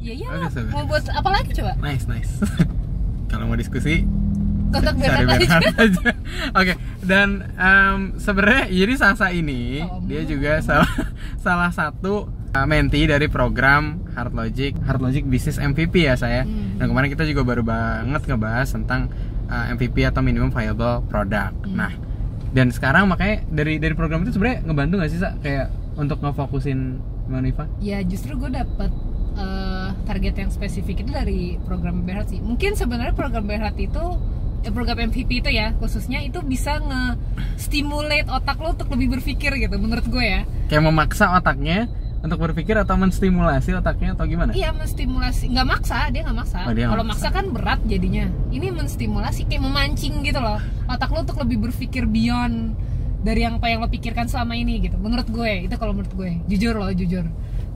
Ya 0.00 0.16
iya, 0.16 0.48
Sobat. 0.48 0.72
mau 0.72 0.88
buat 0.88 1.04
apa 1.06 1.28
lagi 1.28 1.52
coba? 1.52 1.76
nice, 1.78 2.08
nice. 2.08 2.40
Kalau 3.40 3.48
mau 3.48 3.56
diskusi, 3.56 4.04
Kontak 4.68 5.00
cari 5.00 5.24
aja. 5.24 5.58
Aja. 5.80 6.10
Oke, 6.52 6.76
dan 7.02 7.48
em, 7.56 8.20
sebenarnya 8.20 8.68
jadi 8.68 8.94
Sasa 9.00 9.32
ini 9.32 9.80
Oh, 9.80 10.04
dia 10.04 10.22
belum. 10.22 10.28
juga 10.28 10.52
salah 10.60 10.92
salah 11.40 11.70
satu 11.72 12.28
uh, 12.28 12.66
menti 12.68 13.08
dari 13.08 13.32
program 13.32 14.04
Hard 14.12 14.36
Logic, 14.36 14.76
Hard 14.84 15.00
Logic 15.00 15.24
Business 15.24 15.56
MVP 15.56 16.04
ya 16.04 16.20
saya. 16.20 16.44
Hmm. 16.44 16.76
Dan 16.76 16.92
kemarin 16.92 17.08
kita 17.08 17.24
juga 17.24 17.42
baru 17.42 17.64
banget 17.64 18.28
ngebahas 18.28 18.68
tentang 18.70 19.08
uh, 19.48 19.72
MVP 19.72 20.04
atau 20.04 20.20
minimum 20.20 20.52
viable 20.52 21.00
product. 21.08 21.56
Hmm. 21.64 21.80
Nah, 21.80 21.92
dan 22.52 22.68
sekarang 22.68 23.08
makanya 23.08 23.40
dari 23.48 23.80
dari 23.80 23.96
program 23.96 24.22
itu 24.22 24.36
sebenarnya 24.36 24.68
ngebantu 24.68 24.94
nggak 25.00 25.10
sih 25.10 25.20
Sa? 25.24 25.32
kayak 25.40 25.72
untuk 25.96 26.20
ngefokusin 26.20 27.00
Manifa? 27.26 27.64
Ya 27.80 28.04
justru 28.04 28.38
gue 28.38 28.52
dapet 28.52 28.92
target 30.04 30.34
yang 30.38 30.50
spesifik 30.50 31.02
itu 31.06 31.10
dari 31.10 31.56
program 31.62 32.02
Berhat 32.02 32.30
sih. 32.30 32.40
Mungkin 32.42 32.74
sebenarnya 32.74 33.14
program 33.14 33.44
Berhat 33.46 33.76
itu 33.76 34.02
eh, 34.62 34.72
program 34.72 35.10
MVP 35.10 35.44
itu 35.44 35.50
ya 35.50 35.72
khususnya 35.78 36.20
itu 36.20 36.40
bisa 36.42 36.78
nge-stimulate 36.80 38.28
otak 38.28 38.58
lo 38.60 38.74
untuk 38.76 38.88
lebih 38.92 39.18
berpikir 39.18 39.56
gitu 39.56 39.76
menurut 39.76 40.06
gue 40.06 40.24
ya. 40.24 40.42
Kayak 40.68 40.84
memaksa 40.90 41.32
otaknya 41.34 41.88
untuk 42.20 42.36
berpikir 42.36 42.76
atau 42.76 43.00
menstimulasi 43.00 43.72
otaknya 43.72 44.12
atau 44.12 44.28
gimana? 44.28 44.52
Iya 44.52 44.76
menstimulasi, 44.76 45.48
nggak 45.56 45.68
maksa 45.68 46.12
dia 46.12 46.20
nggak 46.28 46.36
maksa. 46.36 46.58
Oh, 46.68 46.72
Kalau 46.76 47.04
maksa. 47.04 47.28
maksa 47.32 47.36
kan 47.40 47.44
berat 47.48 47.80
jadinya. 47.88 48.28
Ini 48.52 48.68
menstimulasi 48.76 49.48
kayak 49.48 49.62
memancing 49.64 50.20
gitu 50.20 50.40
loh. 50.40 50.60
Otak 50.84 51.08
lo 51.16 51.24
untuk 51.24 51.40
lebih 51.40 51.70
berpikir 51.70 52.04
beyond 52.04 52.76
dari 53.24 53.44
yang 53.44 53.60
apa 53.60 53.68
yang 53.72 53.80
lo 53.80 53.88
pikirkan 53.88 54.28
selama 54.28 54.52
ini 54.56 54.84
gitu. 54.84 54.96
Menurut 55.00 55.28
gue 55.28 55.68
itu 55.68 55.74
kalau 55.80 55.96
menurut 55.96 56.12
gue 56.12 56.30
jujur 56.48 56.76
loh 56.76 56.92
jujur. 56.92 57.24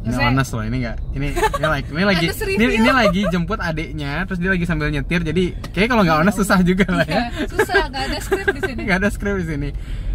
Maksudnya- 0.04 0.28
honest 0.36 0.50
loh 0.52 0.64
ini 0.68 0.76
nggak 0.84 0.96
ini 1.16 1.26
ini 1.32 1.66
like 1.72 1.88
ini 1.88 2.04
lagi 2.04 2.26
ini, 2.28 2.64
ini 2.84 2.90
lagi 2.92 3.20
jemput 3.32 3.56
adiknya 3.56 4.12
terus 4.28 4.36
dia 4.36 4.50
lagi 4.52 4.64
sambil 4.68 4.92
nyetir 4.92 5.24
jadi 5.24 5.44
kayak 5.72 5.88
kalau 5.88 6.02
nggak 6.04 6.18
honest 6.20 6.36
susah 6.44 6.60
juga 6.60 6.84
lah 6.92 7.06
ya. 7.08 7.32
Iya, 7.32 7.48
susah 7.48 7.82
nggak 7.88 8.02
ada 8.04 8.18
skrip 8.20 8.46
di 8.52 8.60
sini. 8.60 8.80
Nggak 8.86 8.98
ada 9.00 9.08
skrip 9.08 9.36
di 9.40 9.46
sini. 9.48 9.68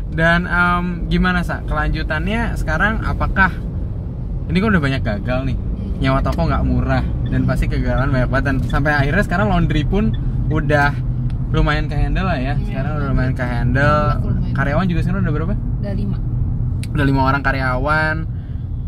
Dan 0.10 0.46
em, 0.46 0.84
gimana 1.10 1.41
sa? 1.41 1.62
Kelanjutannya 1.65 2.53
sekarang 2.53 3.01
apakah 3.01 3.50
ini 4.50 4.58
kan 4.58 4.67
udah 4.69 4.81
banyak 4.81 5.01
gagal 5.01 5.39
nih. 5.50 5.58
Nyawa 6.00 6.19
toko 6.24 6.48
nggak 6.48 6.63
murah 6.63 7.03
dan 7.27 7.43
pasti 7.43 7.65
kegagalan 7.67 8.13
banyak 8.13 8.29
banget 8.29 8.46
dan 8.46 8.55
sampai 8.69 8.93
akhirnya 8.96 9.24
sekarang 9.25 9.51
laundry 9.51 9.84
pun 9.84 10.15
udah 10.48 10.93
lumayan 11.50 11.89
ke 11.89 11.98
handle 11.98 12.29
lah 12.29 12.38
ya. 12.38 12.53
Iya, 12.55 12.65
sekarang 12.69 12.91
udah 12.93 13.08
lumayan 13.10 13.34
ke 13.34 13.43
handle. 13.46 14.05
Lumayan. 14.22 14.53
karyawan 14.53 14.86
juga 14.86 15.01
sekarang 15.01 15.22
udah 15.25 15.34
berapa? 15.34 15.53
Ada 15.81 15.91
lima. 15.98 16.17
Udah 16.89 17.05
lima 17.05 17.22
orang 17.25 17.41
karyawan 17.41 18.15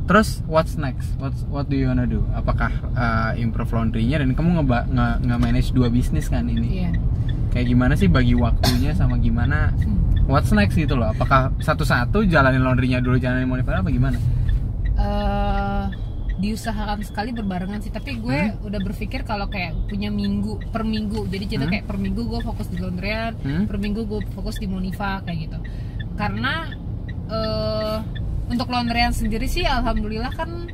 terus 0.04 0.42
what's 0.46 0.76
next? 0.76 1.08
What 1.18 1.32
what 1.48 1.66
do 1.66 1.76
you 1.76 1.88
wanna 1.88 2.06
do? 2.06 2.22
Apakah 2.32 2.70
uh, 2.92 3.32
improve 3.36 3.70
laundry-nya? 3.70 4.20
Dan 4.20 4.34
kamu 4.34 4.60
nge, 4.60 4.66
nge, 4.90 5.08
nge 5.24 5.36
manage 5.38 5.70
dua 5.72 5.88
bisnis 5.88 6.28
kan 6.28 6.46
ini? 6.46 6.84
Iya. 6.84 6.92
Kayak 7.52 7.68
gimana 7.68 7.94
sih 7.96 8.08
bagi 8.08 8.34
waktunya 8.34 8.92
sama 8.92 9.18
gimana? 9.18 9.72
Hmm. 9.76 10.00
what's 10.26 10.54
next 10.54 10.76
gitu 10.76 10.96
loh? 10.96 11.12
Apakah 11.12 11.52
satu-satu 11.60 12.24
jalanin 12.24 12.64
laundry-nya 12.64 13.00
dulu 13.00 13.18
jalanin 13.18 13.46
monitor 13.46 13.76
apa 13.76 13.90
gimana? 13.90 14.16
Eh 14.96 15.86
diusahakan 16.42 17.06
sekali 17.06 17.30
berbarengan 17.32 17.82
sih. 17.82 17.92
Tapi 17.92 18.18
gue 18.18 18.58
udah 18.62 18.80
berpikir 18.80 19.22
kalau 19.22 19.46
kayak 19.46 19.78
punya 19.86 20.10
minggu 20.10 20.58
per 20.72 20.82
minggu. 20.82 21.28
Jadi 21.28 21.46
kita 21.48 21.66
Hmm. 21.68 21.72
kayak 21.72 21.86
per 21.86 21.98
minggu 21.98 22.22
gue 22.24 22.40
fokus 22.42 22.66
di 22.66 22.78
laundryan 22.80 23.38
Hmm? 23.38 23.64
per 23.70 23.78
minggu 23.78 24.08
gue 24.08 24.22
fokus 24.32 24.58
di 24.58 24.66
Monifa 24.66 25.22
kayak 25.22 25.38
gitu. 25.46 25.58
Karena 26.16 26.66
eh 27.30 27.98
untuk 28.52 28.68
laundryan 28.68 29.16
sendiri 29.16 29.48
sih 29.48 29.64
alhamdulillah 29.64 30.36
kan 30.36 30.68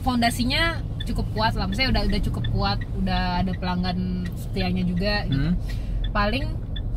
fondasinya 0.00 0.80
cukup 1.04 1.26
kuat 1.36 1.52
lah 1.52 1.68
maksudnya 1.68 1.92
udah 1.92 2.02
udah 2.08 2.20
cukup 2.24 2.44
kuat 2.50 2.78
udah 2.96 3.44
ada 3.44 3.52
pelanggan 3.60 4.24
setianya 4.40 4.82
juga 4.88 5.28
gitu. 5.28 5.52
Hmm? 5.52 5.54
paling 6.10 6.48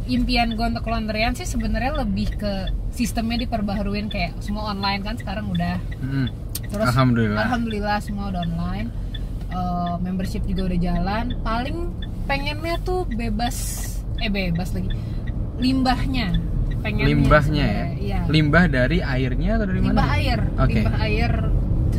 impian 0.07 0.55
gue 0.55 0.63
untuk 0.63 0.87
laundryan 0.87 1.35
sih 1.35 1.43
sebenarnya 1.43 1.99
lebih 1.99 2.31
ke 2.39 2.71
sistemnya 2.95 3.43
diperbaharuin 3.43 4.07
kayak 4.07 4.39
semua 4.39 4.71
online 4.71 5.03
kan 5.03 5.19
sekarang 5.19 5.51
udah 5.51 5.75
Hmm. 5.99 6.31
Terus 6.67 6.83
Alhamdulillah. 6.91 7.47
alhamdulillah 7.47 7.97
semua 8.03 8.27
udah 8.27 8.43
online. 8.43 8.87
Eh, 9.47 9.95
membership 10.03 10.43
juga 10.43 10.67
udah 10.67 10.79
jalan. 10.83 11.25
Paling 11.39 11.77
pengennya 12.27 12.75
tuh 12.83 13.07
bebas 13.07 13.55
eh 14.19 14.27
bebas 14.27 14.75
lagi. 14.75 14.91
Limbahnya. 15.57 16.35
Pengennya 16.79 17.07
limbahnya 17.07 17.65
ya 17.65 17.85
Iya. 17.97 18.19
limbah 18.27 18.65
dari 18.67 18.97
airnya 18.99 19.51
atau 19.55 19.65
dari 19.65 19.79
Limbah 19.79 19.97
mana 19.99 20.15
air. 20.15 20.39
Oke. 20.55 20.79
Limbah 20.79 20.95
air 21.01 21.31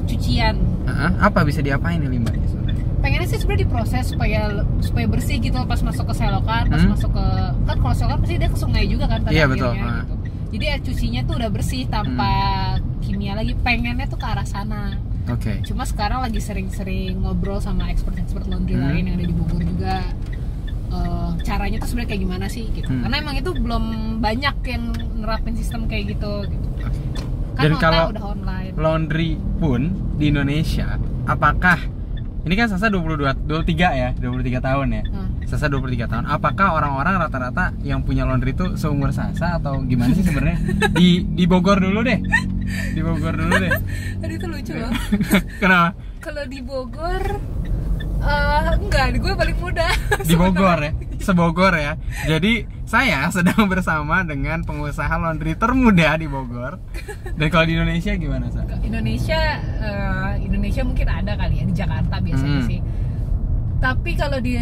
cucian. 0.04 0.56
Hah? 0.84 1.12
apa 1.20 1.44
bisa 1.44 1.60
diapain 1.60 1.98
nih 1.98 2.10
limbahnya 2.10 2.46
sebenarnya 2.46 2.84
Pengennya 2.98 3.28
sih 3.28 3.38
sebenarnya 3.38 3.62
diproses 3.62 4.04
supaya 4.08 4.40
supaya 4.80 5.06
bersih 5.06 5.36
gitu 5.38 5.54
pas 5.62 5.78
masuk 5.78 6.08
ke 6.08 6.14
selokan, 6.16 6.64
pas 6.66 6.80
Hmm. 6.80 6.90
masuk 6.90 7.10
ke 7.12 7.26
kan 7.62 7.76
kalau 7.76 7.94
selokan 7.94 8.18
pasti 8.18 8.34
dia 8.36 8.48
ke 8.48 8.58
sungai 8.58 8.84
juga 8.84 9.04
kan 9.06 9.20
pada 9.20 9.30
Iya, 9.30 9.44
betul. 9.46 9.70
Ah. 9.70 10.02
gitu. 10.02 10.14
Jadi 10.48 10.64
air 10.66 10.80
cucinya 10.80 11.20
tuh 11.22 11.34
udah 11.36 11.50
bersih 11.52 11.82
tanpa 11.86 12.30
kimia 12.98 13.32
lagi. 13.34 13.52
Pengennya 13.54 14.06
tuh 14.06 14.16
ke 14.16 14.26
arah 14.26 14.42
sana. 14.42 14.96
oke 15.26 15.60
Cuma 15.62 15.84
sekarang 15.84 16.24
lagi 16.24 16.40
sering-sering 16.40 17.20
ngobrol 17.20 17.60
sama 17.60 17.86
expert-expert 17.86 18.48
laundry 18.48 18.74
Hmm. 18.74 18.88
lain 18.88 19.04
yang 19.04 19.16
ada 19.16 19.26
di 19.26 19.34
Bogor 19.36 19.60
juga. 19.60 19.96
Eh, 20.88 21.30
caranya 21.44 21.76
tuh 21.78 21.88
sebenarnya 21.88 22.10
kayak 22.10 22.22
gimana 22.24 22.46
sih 22.48 22.64
gitu. 22.72 22.88
Hmm. 22.88 23.02
Karena 23.04 23.16
emang 23.20 23.36
itu 23.36 23.50
belum 23.52 23.84
banyak 24.18 24.56
yang 24.64 24.84
nerapin 25.16 25.54
sistem 25.54 25.84
kayak 25.84 26.16
gitu. 26.16 26.32
gitu. 26.46 26.66
Kan 27.52 27.62
Dan 27.64 27.72
kalau 27.76 28.04
udah 28.08 28.24
online. 28.24 28.72
laundry 28.74 29.30
pun 29.58 29.80
di 30.14 30.30
Indonesia 30.30 30.94
apakah 31.24 31.76
ini 32.46 32.54
kan 32.54 32.70
Sasa 32.70 32.86
22 32.86 33.50
23 33.50 33.74
ya 33.92 34.08
23 34.14 34.62
tahun 34.62 34.86
ya 34.94 35.02
Nah, 35.10 35.26
Sasa 35.42 35.66
23 35.66 36.06
tahun 36.06 36.24
apakah 36.24 36.78
orang-orang 36.78 37.18
rata-rata 37.18 37.74
yang 37.82 38.06
punya 38.06 38.22
laundry 38.22 38.54
itu 38.54 38.78
seumur 38.78 39.10
Sasa 39.10 39.58
atau 39.58 39.82
gimana 39.82 40.14
sih 40.14 40.22
sebenarnya 40.22 40.56
di 40.98 41.26
di 41.26 41.44
Bogor 41.44 41.82
dulu 41.82 42.00
deh 42.00 42.22
di 42.94 43.00
Bogor 43.02 43.34
dulu 43.34 43.52
deh 43.58 43.72
tadi 44.22 44.32
itu 44.38 44.46
lucu 44.46 44.72
loh. 44.72 44.92
kenapa 45.62 45.98
Kalau 46.22 46.44
di 46.46 46.60
Bogor 46.62 47.22
eh 48.18 48.70
enggak, 48.76 49.14
gue 49.16 49.32
paling 49.32 49.56
muda. 49.56 49.86
di 50.20 50.34
Bogor 50.40 50.78
ya 50.80 50.92
sebogor 51.18 51.72
ya 51.72 51.92
jadi 52.24 52.52
saya 52.82 53.26
sedang 53.28 53.66
bersama 53.66 54.22
dengan 54.22 54.62
pengusaha 54.62 55.10
laundry 55.12 55.52
termuda 55.54 56.14
di 56.14 56.24
Bogor 56.24 56.78
dan 57.32 57.46
kalau 57.48 57.64
di 57.64 57.74
Indonesia 57.74 58.14
gimana 58.14 58.48
Sa? 58.48 58.62
Indonesia 58.80 59.40
eh, 59.60 60.32
Indonesia 60.40 60.82
mungkin 60.82 61.04
ada 61.04 61.34
kali 61.34 61.58
ya 61.58 61.64
di 61.64 61.74
Jakarta 61.74 62.16
biasanya 62.18 62.58
Hmm. 62.58 62.66
sih. 62.66 62.80
Tapi 63.78 64.10
kalau 64.14 64.38
di 64.38 64.54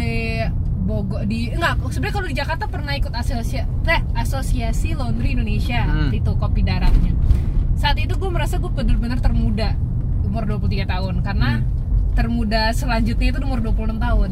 Bogor 0.79 1.23
di 1.23 1.49
enggak 1.49 1.77
sebenarnya 1.87 2.15
kalau 2.15 2.27
di 2.27 2.35
Jakarta 2.35 2.65
pernah 2.65 2.93
ikut 2.93 3.11
asosiasi 3.11 3.57
eh, 3.85 4.01
asosiasi 4.13 4.93
laundry 4.93 5.33
Indonesia 5.33 5.81
Hmm. 5.81 6.11
itu 6.11 6.31
kopi 6.35 6.61
daratnya. 6.61 7.13
Saat 7.73 7.95
itu 7.95 8.13
gue 8.13 8.29
merasa 8.29 8.57
gue 8.57 8.67
bener-bener 8.67 9.17
termuda 9.17 9.77
umur 10.21 10.43
23 10.43 10.83
tahun 10.85 11.21
karena 11.21 11.49
Hmm. 11.55 11.76
Termuda 12.17 12.73
selanjutnya 12.73 13.27
itu 13.29 13.37
umur 13.45 13.61
26 13.61 14.01
tahun. 14.01 14.31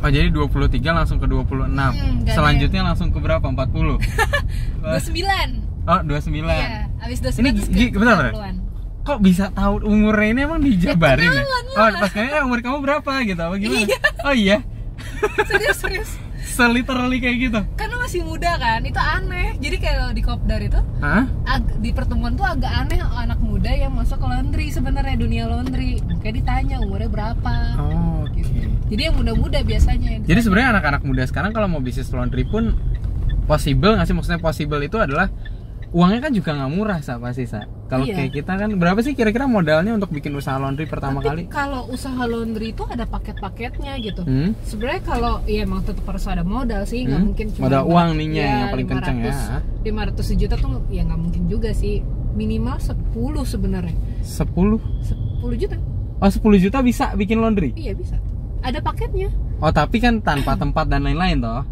Oh 0.00 0.08
jadi 0.08 0.28
23 0.32 0.80
langsung 0.96 1.20
ke 1.20 1.28
26 1.28 1.70
Hmm, 1.76 2.24
Selanjutnya 2.24 2.82
langsung 2.82 3.12
ke 3.12 3.20
berapa? 3.20 3.44
40? 3.44 4.00
29. 4.80 4.80
oh 5.92 6.00
29 6.02 6.40
Iya, 6.40 6.88
habis 6.98 7.18
29 7.20 7.38
Ini 7.38 7.48
terus 7.52 7.68
ke 7.68 7.98
bentar, 8.00 8.16
bentar. 8.16 8.32
40-an. 8.32 8.56
Kok 9.00 9.18
bisa 9.20 9.44
tahu 9.52 9.74
umurnya 9.84 10.28
ini 10.32 10.40
emang 10.44 10.60
dijabarin 10.60 11.28
ya? 11.28 11.44
kenalan 11.44 11.64
Oh 11.76 11.88
pas 12.00 12.10
kayaknya 12.12 12.40
umur 12.44 12.58
kamu 12.60 12.78
berapa 12.80 13.10
gitu 13.24 13.40
apa 13.40 13.54
gimana? 13.60 13.86
Iya. 13.86 13.98
Oh 14.24 14.34
iya 14.34 14.58
Serius 15.48 15.78
serius. 15.80 16.10
Seliterally 16.60 17.18
kayak 17.24 17.36
gitu 17.40 17.60
Karena 17.72 17.96
masih 17.96 18.20
muda 18.20 18.52
kan, 18.60 18.84
itu 18.84 19.00
aneh. 19.00 19.56
Jadi 19.56 19.76
kalau 19.80 20.12
di 20.12 20.20
kopdar 20.20 20.60
itu 20.60 20.76
Hah? 21.00 21.24
di 21.80 21.90
pertemuan 21.96 22.36
tuh 22.36 22.44
agak 22.44 22.68
aneh 22.68 23.00
anak 23.00 23.40
muda 23.40 23.72
yang 23.72 23.96
masuk 23.96 24.20
ke 24.20 24.26
laundry 24.28 24.68
sebenarnya 24.68 25.16
dunia 25.16 25.48
laundry. 25.48 26.04
Kayak 26.20 26.44
ditanya 26.44 26.76
umurnya 26.84 27.08
berapa. 27.08 27.54
Oh, 27.80 28.28
oke 28.28 28.40
Jadi 28.92 29.00
yang 29.08 29.16
muda-muda 29.16 29.64
biasanya. 29.64 30.20
yang 30.20 30.22
Jadi 30.28 30.40
sebenarnya 30.44 30.68
anak-anak 30.76 31.02
muda 31.08 31.22
sekarang 31.24 31.56
kalau 31.56 31.72
mau 31.72 31.80
bisnis 31.80 32.12
laundry 32.12 32.44
pun 32.44 32.76
possible 33.48 33.96
nggak 33.96 34.04
sih? 34.04 34.14
Maksudnya 34.14 34.40
possible 34.44 34.80
itu 34.84 35.00
adalah 35.00 35.32
uangnya 35.90 36.20
kan 36.22 36.32
juga 36.32 36.50
nggak 36.54 36.70
murah 36.70 36.98
sa 37.00 37.18
pasti 37.18 37.44
sa. 37.44 37.66
Kalau 37.86 38.06
Iya. 38.06 38.14
kayak 38.14 38.32
kita 38.32 38.52
kan 38.54 38.70
berapa 38.78 39.02
sih 39.02 39.12
kira-kira 39.12 39.44
modalnya 39.44 39.90
untuk 39.90 40.08
bikin 40.08 40.30
usaha 40.32 40.54
laundry 40.54 40.86
pertama 40.86 41.18
kali? 41.18 41.42
Tapi 41.42 41.50
kalau 41.50 41.90
usaha 41.90 42.22
laundry 42.22 42.70
itu 42.70 42.86
ada 42.86 43.02
paket-paketnya 43.02 43.98
gitu. 43.98 44.22
Hmm? 44.22 44.54
Sebenarnya 44.62 45.02
kalau 45.02 45.42
ya 45.44 45.66
emang 45.66 45.82
tetap 45.82 46.06
harus 46.06 46.22
ada 46.24 46.40
modal 46.40 46.86
sih, 46.86 47.02
nggak 47.02 47.18
Hmm? 47.18 47.26
mungkin 47.26 47.46
cuma 47.50 47.64
Modal 47.66 47.82
uang 47.84 48.08
nih 48.14 48.26
ya, 48.30 48.46
yang 48.46 48.70
paling 48.70 48.88
kenceng 48.88 49.18
ya. 49.20 49.34
500 49.82 50.24
sejuta 50.24 50.54
tuh 50.54 50.86
ya 50.86 51.02
nggak 51.02 51.20
mungkin 51.20 51.42
juga 51.46 51.70
sih. 51.72 51.98
Minimal 52.30 52.78
10 52.78 53.42
sebenarnya. 53.42 53.96
10 54.22 54.78
10 55.02 55.58
juta. 55.58 55.74
Oh 56.22 56.30
10 56.30 56.62
juta 56.62 56.78
bisa 56.78 57.10
bikin 57.12 57.42
laundry? 57.42 57.74
Iya 57.74 57.98
bisa. 57.98 58.14
Ada 58.62 58.78
paketnya. 58.78 59.34
Oh 59.58 59.74
tapi 59.74 59.98
kan 59.98 60.22
tanpa 60.22 60.54
tempat 60.54 60.86
dan 60.86 61.02
lain-lain 61.02 61.42
toh. 61.42 61.66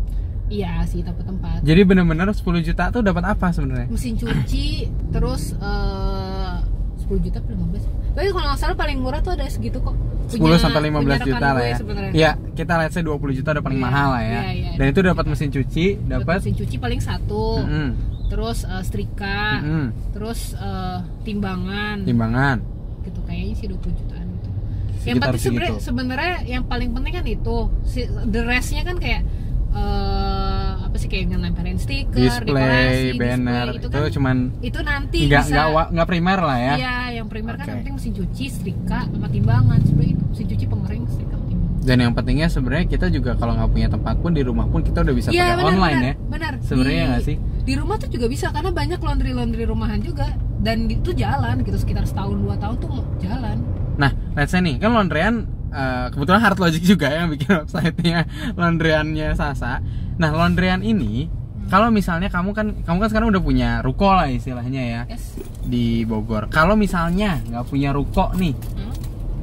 Iya 0.49 0.81
sih 0.85 1.01
tempat 1.01 1.25
tempat. 1.25 1.59
Jadi 1.61 1.81
bener-bener 1.83 2.29
10 2.29 2.41
juta 2.63 2.89
tuh 2.89 3.01
dapat 3.01 3.25
apa 3.27 3.49
sebenarnya? 3.49 3.87
Mesin 3.87 4.17
cuci, 4.17 4.69
terus 5.11 5.53
eh 5.55 6.57
10 6.99 7.21
juta 7.21 7.39
atau 7.39 7.53
15. 7.53 7.85
Tapi 8.13 8.27
kalau 8.29 8.47
nggak 8.47 8.59
salah 8.59 8.75
paling 8.75 8.99
murah 8.99 9.21
tuh 9.21 9.33
ada 9.33 9.45
segitu 9.47 9.79
kok. 9.79 9.93
10 10.29 10.41
Punya- 10.41 10.61
sampai 10.61 10.81
15 10.85 10.93
punya 10.99 11.17
rekan 11.17 11.27
juta 11.27 11.47
lah 11.47 11.53
gue 11.55 11.65
ya. 11.65 11.77
Iya, 12.11 12.31
kita 12.53 12.73
lihat 12.77 12.93
saya 12.93 13.05
20 13.07 13.33
juta 13.33 13.49
udah 13.51 13.65
paling 13.65 13.81
Iya, 13.81 13.87
mahal 13.87 14.09
lah 14.11 14.23
ya. 14.23 14.29
iya, 14.29 14.43
iya. 14.53 14.71
Dan 14.77 14.87
itu 14.87 15.01
dapat 15.01 15.25
mesin 15.25 15.49
cuci, 15.49 15.87
Dapat 15.99 16.11
dapat 16.21 16.37
mesin 16.39 16.55
cuci 16.55 16.77
paling 16.77 17.01
satu, 17.01 17.45
Mm-mm, 17.59 17.89
terus 18.29 18.59
eh, 18.63 18.83
setrika, 18.83 19.41
mm-mm, 19.59 19.87
terus 20.13 20.41
eh, 20.53 20.99
timbangan, 21.23 21.97
timbangan. 22.05 22.57
gitu 23.03 23.21
kayaknya 23.25 23.55
sih 23.55 23.67
20 23.67 23.89
jutaan 23.95 24.27
gitu. 24.31 24.49
Yang 25.07 25.17
penting 25.23 25.77
sebenarnya 25.79 26.35
yang 26.45 26.65
paling 26.65 26.91
penting 26.93 27.13
kan 27.15 27.25
itu, 27.25 27.57
si, 27.83 28.01
the 28.27 28.43
restnya 28.43 28.85
kan 28.85 28.97
kayak 28.97 29.25
apa 29.69 30.18
sih 30.99 31.09
kayak 31.09 31.25
ngelemperin 31.31 31.79
stiker, 31.79 32.19
Display, 32.19 32.51
dekorasi, 32.51 33.19
banner 33.19 33.67
display, 33.71 33.79
itu, 33.79 33.87
itu 33.87 33.97
kan 33.97 34.11
cuman 34.19 34.37
itu 34.61 34.79
nanti 34.83 35.19
nggak 35.31 35.45
nggak 35.49 35.87
nggak 35.95 36.07
primer 36.11 36.39
lah 36.43 36.59
ya. 36.59 36.75
Iya, 36.77 36.97
yang 37.23 37.27
primer 37.31 37.55
kan 37.55 37.65
Oke. 37.65 37.71
yang 37.71 37.79
penting 37.87 37.95
mesin 37.97 38.13
cuci, 38.13 38.45
setrika, 38.51 39.01
sama 39.07 39.29
timbangan. 39.31 39.79
Sebenarnya 39.87 40.13
itu 40.19 40.25
mesin 40.27 40.47
cuci 40.51 40.65
pengering, 40.67 41.03
setrika, 41.07 41.37
timbangan. 41.39 41.87
Dan 41.87 41.97
yang 42.05 42.13
pentingnya 42.13 42.49
sebenarnya 42.51 42.85
kita 42.91 43.07
juga 43.09 43.31
kalau 43.39 43.53
nggak 43.57 43.71
punya 43.71 43.89
tempat 43.89 44.15
pun 44.21 44.33
di 44.35 44.43
rumah 44.45 44.67
pun 44.69 44.81
kita 44.83 44.99
udah 45.01 45.15
bisa 45.15 45.29
Iya, 45.31 45.55
pakai 45.55 45.57
benar, 45.57 45.71
online 45.73 45.97
benar, 45.97 46.05
ya. 46.05 46.15
Benar. 46.29 46.53
Sebenarnya 46.61 47.03
nggak 47.09 47.23
sih? 47.25 47.37
Di 47.65 47.75
rumah 47.79 47.97
tuh 47.97 48.09
juga 48.11 48.27
bisa 48.29 48.47
karena 48.51 48.71
banyak 48.75 49.01
laundry 49.01 49.33
laundry 49.33 49.65
rumahan 49.65 50.01
juga 50.03 50.27
dan 50.59 50.91
itu 50.91 51.15
jalan 51.15 51.63
gitu 51.63 51.79
sekitar 51.79 52.05
setahun 52.05 52.37
dua 52.37 52.59
tahun 52.59 52.77
tuh 52.83 52.91
jalan. 53.23 53.57
Nah, 53.99 54.11
let's 54.35 54.53
say 54.53 54.61
nih, 54.61 54.79
kan 54.79 54.91
laundryan 54.95 55.47
eh, 55.69 56.07
kebetulan 56.09 56.41
Hard 56.41 56.59
Logic 56.59 56.83
juga 56.83 57.09
yang 57.09 57.29
bikin 57.29 57.51
website-nya 57.55 58.25
laundryannya 58.55 59.33
Sasa. 59.33 59.81
Nah, 60.17 60.31
laundryan 60.31 60.81
ini 60.81 61.29
kalau 61.69 61.93
misalnya 61.93 62.29
kamu 62.29 62.51
kan 62.53 62.67
kamu 62.81 62.97
kan 62.99 63.09
sekarang 63.09 63.29
udah 63.29 63.43
punya 63.43 63.71
ruko 63.81 64.09
lah 64.09 64.25
istilahnya 64.27 64.83
ya 64.83 65.03
Yes. 65.07 65.37
di 65.63 66.03
Bogor. 66.03 66.49
Kalau 66.49 66.73
misalnya 66.75 67.37
nggak 67.45 67.65
punya 67.67 67.93
ruko 67.93 68.33
nih, 68.33 68.57
Hmm? 68.57 68.93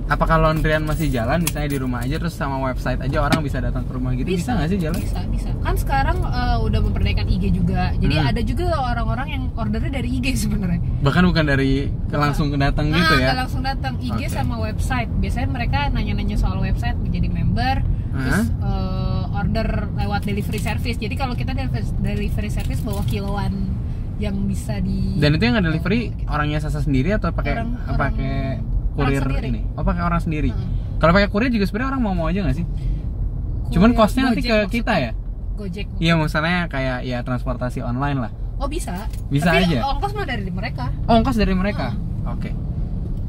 Apakah 0.06 0.38
laundryan 0.38 0.86
masih 0.86 1.10
jalan 1.10 1.42
misalnya 1.42 1.66
di 1.68 1.80
rumah 1.80 2.06
aja 2.06 2.22
terus 2.22 2.34
sama 2.34 2.62
website 2.62 3.02
aja 3.02 3.18
orang 3.20 3.42
bisa 3.42 3.58
datang 3.58 3.82
ke 3.84 3.92
rumah 3.92 4.14
gitu 4.14 4.28
bisa 4.28 4.54
nggak 4.54 4.70
sih 4.70 4.78
jalan? 4.78 5.00
bisa 5.02 5.20
bisa. 5.28 5.50
Kan 5.66 5.76
sekarang 5.76 6.18
eh, 6.22 6.58
udah 6.62 6.80
memperdayakan 6.80 7.26
IG 7.26 7.44
juga. 7.52 7.90
Jadi 7.98 8.16
Hmm. 8.16 8.30
ada 8.30 8.42
juga 8.42 8.66
orang-orang 8.76 9.28
yang 9.28 9.44
ordernya 9.54 9.92
dari 9.96 10.10
IG 10.14 10.26
sebenarnya. 10.46 10.78
Bahkan 11.02 11.24
bukan 11.26 11.46
dari 11.46 11.90
ke 11.90 12.16
langsung 12.16 12.54
datang 12.54 12.90
gitu 12.90 13.02
Nah, 13.02 13.18
ya? 13.18 13.26
nggak 13.34 13.40
langsung 13.42 13.64
datang. 13.66 13.94
IG 13.98 14.14
Oke. 14.16 14.30
sama 14.30 14.56
website. 14.62 15.10
Biasanya 15.18 15.50
mereka 15.50 15.90
nanya-nanya 15.90 16.38
soal 16.38 16.62
website 16.62 16.98
menjadi 17.02 17.28
member 17.28 17.76
terus 18.16 18.48
eh, 18.48 19.24
order 19.36 19.68
lewat 19.92 20.22
delivery 20.24 20.62
service. 20.62 20.96
Jadi 20.96 21.16
kalau 21.18 21.34
kita 21.34 21.52
delivery, 21.52 22.48
service 22.48 22.80
bawa 22.80 23.02
kiloan 23.04 23.74
yang 24.16 24.48
bisa 24.48 24.80
di 24.80 25.20
dan 25.20 25.36
itu 25.36 25.44
yang 25.44 25.60
nggak 25.60 25.68
delivery 25.68 26.02
orangnya 26.26 26.64
Sasa 26.64 26.80
sendiri 26.80 27.12
atau 27.12 27.36
pakai 27.36 27.68
pakai 27.90 28.64
kurir 28.96 29.24
ini. 29.44 29.62
Oh 29.76 29.84
pakai 29.84 30.02
orang 30.02 30.22
sendiri. 30.24 30.50
Heeh. 30.50 30.68
kalau 30.96 31.12
pakai 31.12 31.28
kurir 31.28 31.52
juga 31.52 31.68
sebenarnya 31.68 31.90
orang 31.92 32.02
mau 32.02 32.14
mau 32.16 32.28
aja 32.32 32.40
nggak 32.42 32.56
sih? 32.56 32.66
Cuman 33.76 33.92
Kurir 33.92 34.00
costnya 34.00 34.24
nanti 34.32 34.42
ke 34.42 34.48
maksudnya. 34.48 34.72
kita 34.72 34.94
ya? 34.98 35.12
Gojek. 35.56 35.88
Iya 36.00 36.14
misalnya 36.16 36.68
kayak 36.68 36.98
ya 37.04 37.18
transportasi 37.24 37.80
online 37.80 38.20
lah. 38.28 38.32
Oh 38.56 38.68
bisa. 38.72 39.08
Bisa 39.28 39.52
Tapi 39.52 39.68
aja? 39.68 39.84
ongkos 39.84 40.12
mah 40.16 40.26
dari 40.26 40.48
mereka. 40.48 40.88
Oh 41.08 41.20
ongkos 41.20 41.36
dari 41.36 41.52
mereka? 41.52 41.92
Oke. 42.26 42.52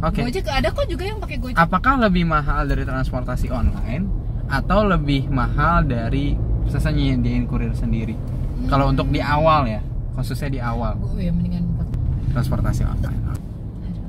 Oke. 0.03 0.21
Gojek 0.23 0.47
ada 0.47 0.69
kok 0.71 0.87
juga 0.87 1.05
yang 1.07 1.19
pakai 1.19 1.37
Gojek. 1.43 1.59
Apakah 1.59 1.99
lebih 1.99 2.23
mahal 2.27 2.67
dari 2.67 2.87
transportasi 2.87 3.51
online 3.51 4.07
atau 4.47 4.87
lebih 4.87 5.27
mahal 5.27 5.83
dari 5.83 6.39
Sasa 6.67 6.91
nyediain 6.91 7.47
kurir 7.47 7.71
sendiri? 7.79 8.19
Kalau 8.67 8.91
untuk 8.91 9.07
di 9.15 9.23
awal 9.23 9.71
ya 9.71 9.79
khususnya 10.19 10.51
di 10.51 10.59
awal. 10.59 10.99
Oh 10.99 11.15
ya 11.15 11.31
mendingan 11.31 11.63
transportasi 12.35 12.83
online 12.83 13.23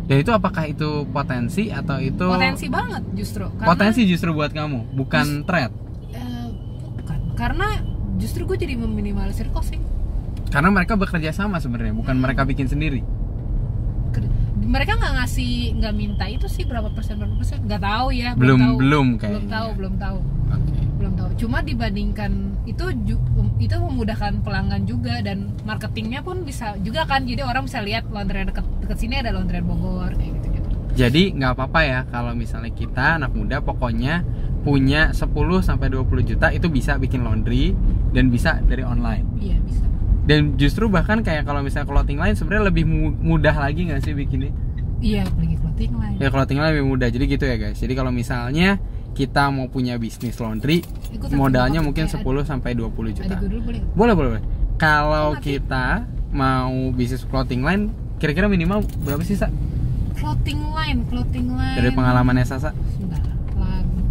dan 0.07 0.17
itu 0.17 0.31
apakah 0.31 0.63
itu 0.65 1.03
potensi 1.05 1.67
atau 1.67 1.99
itu 1.99 2.23
potensi 2.23 2.65
banget 2.67 3.03
justru. 3.13 3.45
Karena, 3.51 3.67
potensi 3.67 4.01
justru 4.03 4.31
buat 4.31 4.49
kamu 4.49 4.95
bukan 4.95 5.43
threat? 5.43 5.71
Eh, 6.09 6.47
bukan. 6.95 7.19
Karena 7.35 7.67
justru 8.15 8.43
gue 8.43 8.55
jadi 8.55 8.73
meminimalisir 8.73 9.51
costing. 9.51 9.83
Karena 10.47 10.71
mereka 10.71 10.95
bekerja 10.95 11.29
sama 11.29 11.59
sebenarnya 11.59 11.91
bukan 11.93 12.15
mereka 12.15 12.41
bikin 12.41 12.65
sendiri. 12.65 13.03
Mereka 14.57 14.99
nggak 14.99 15.13
ngasih 15.15 15.51
nggak 15.79 15.93
minta 15.93 16.25
itu 16.27 16.47
sih 16.47 16.67
berapa 16.67 16.91
persen 16.91 17.15
berapa 17.15 17.35
persen. 17.35 17.63
Nggak 17.63 17.81
tahu 17.81 18.07
ya 18.11 18.35
Belum- 18.35 18.75
belum 18.75 18.77
belum 18.79 19.07
kayaknya. 19.15 19.47
tahu 19.47 19.69
belum 19.75 19.93
tahu. 19.95 20.17
Belum 20.19 20.59
tahu 20.63 20.76
cuma 21.37 21.61
dibandingkan 21.61 22.57
itu 22.65 22.83
itu 23.57 23.75
memudahkan 23.77 24.41
pelanggan 24.41 24.83
juga 24.83 25.21
dan 25.21 25.53
marketingnya 25.63 26.25
pun 26.25 26.41
bisa 26.43 26.73
juga 26.81 27.05
kan. 27.05 27.23
Jadi 27.23 27.45
orang 27.45 27.69
bisa 27.69 27.79
lihat 27.79 28.09
laundry 28.09 28.43
deket 28.43 28.65
deket 28.83 28.97
sini 28.97 29.21
ada 29.21 29.31
laundry 29.31 29.61
Bogor 29.61 30.17
kayak 30.17 30.33
gitu 30.41 30.47
gitu 30.57 30.67
jadi 30.97 31.29
nggak 31.29 31.51
apa-apa 31.53 31.79
ya 31.85 31.99
kalau 32.09 32.33
misalnya 32.33 32.73
kita 32.73 33.21
anak 33.21 33.29
muda 33.37 33.61
pokoknya 33.61 34.25
punya 34.65 35.13
10 35.13 35.29
sampai 35.61 35.93
20 35.93 36.25
juta 36.25 36.49
itu 36.49 36.67
bisa 36.73 36.97
bikin 36.97 37.21
laundry 37.21 37.77
dan 38.17 38.33
bisa 38.33 38.57
dari 38.65 38.81
online. 38.81 39.23
Iya 39.37 39.61
bisa. 39.61 39.85
Dan 40.25 40.57
justru 40.57 40.89
bahkan 40.89 41.21
kayak 41.21 41.45
kalau 41.45 41.61
misalnya 41.61 41.85
clothing 41.85 42.17
line 42.17 42.33
sebenarnya 42.33 42.73
lebih 42.73 42.83
mu- 42.89 43.13
mudah 43.13 43.53
lagi 43.53 43.87
nggak 43.87 44.01
sih 44.01 44.17
bikinnya? 44.17 44.49
Iya 44.97 45.29
apalagi 45.29 45.55
clothing 45.61 45.93
line. 46.01 46.17
Ya 46.17 46.27
clothing 46.33 46.57
line 46.57 46.73
lebih 46.73 46.87
mudah. 46.89 47.07
Jadi 47.13 47.23
gitu 47.29 47.45
ya 47.45 47.55
guys. 47.61 47.77
Jadi 47.77 47.93
kalau 47.93 48.09
misalnya 48.09 48.81
kita 49.17 49.49
mau 49.49 49.65
punya 49.65 49.97
bisnis 49.97 50.37
laundry 50.37 50.85
Ikut 51.09 51.33
modalnya 51.33 51.81
mungkin 51.81 52.05
kayak 52.05 52.21
10 52.21 52.45
sampai 52.45 52.77
20 52.77 53.17
juta 53.17 53.35
boleh 53.41 53.81
boleh 53.97 54.13
boleh 54.13 54.29
boleh 54.37 54.43
kalau 54.77 55.33
Oh, 55.33 55.41
kita 55.41 56.05
mau 56.29 56.93
bisnis 56.93 57.25
clothing 57.25 57.65
line 57.65 57.89
kira-kira 58.21 58.45
minimal 58.45 58.85
berapa 59.01 59.25
sih 59.25 59.33
Sa? 59.33 59.49
clothing 60.13 60.61
line 60.69 61.01
clothing 61.09 61.49
line 61.49 61.77
dari 61.77 61.89
pengalamannya 61.89 62.45
Sasa 62.45 62.69
Sebentar, 62.93 63.21
lagi. 63.53 64.01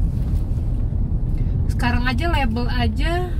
Sekarang 1.67 2.03
aja 2.03 2.25
label 2.27 2.67
aja 2.67 3.31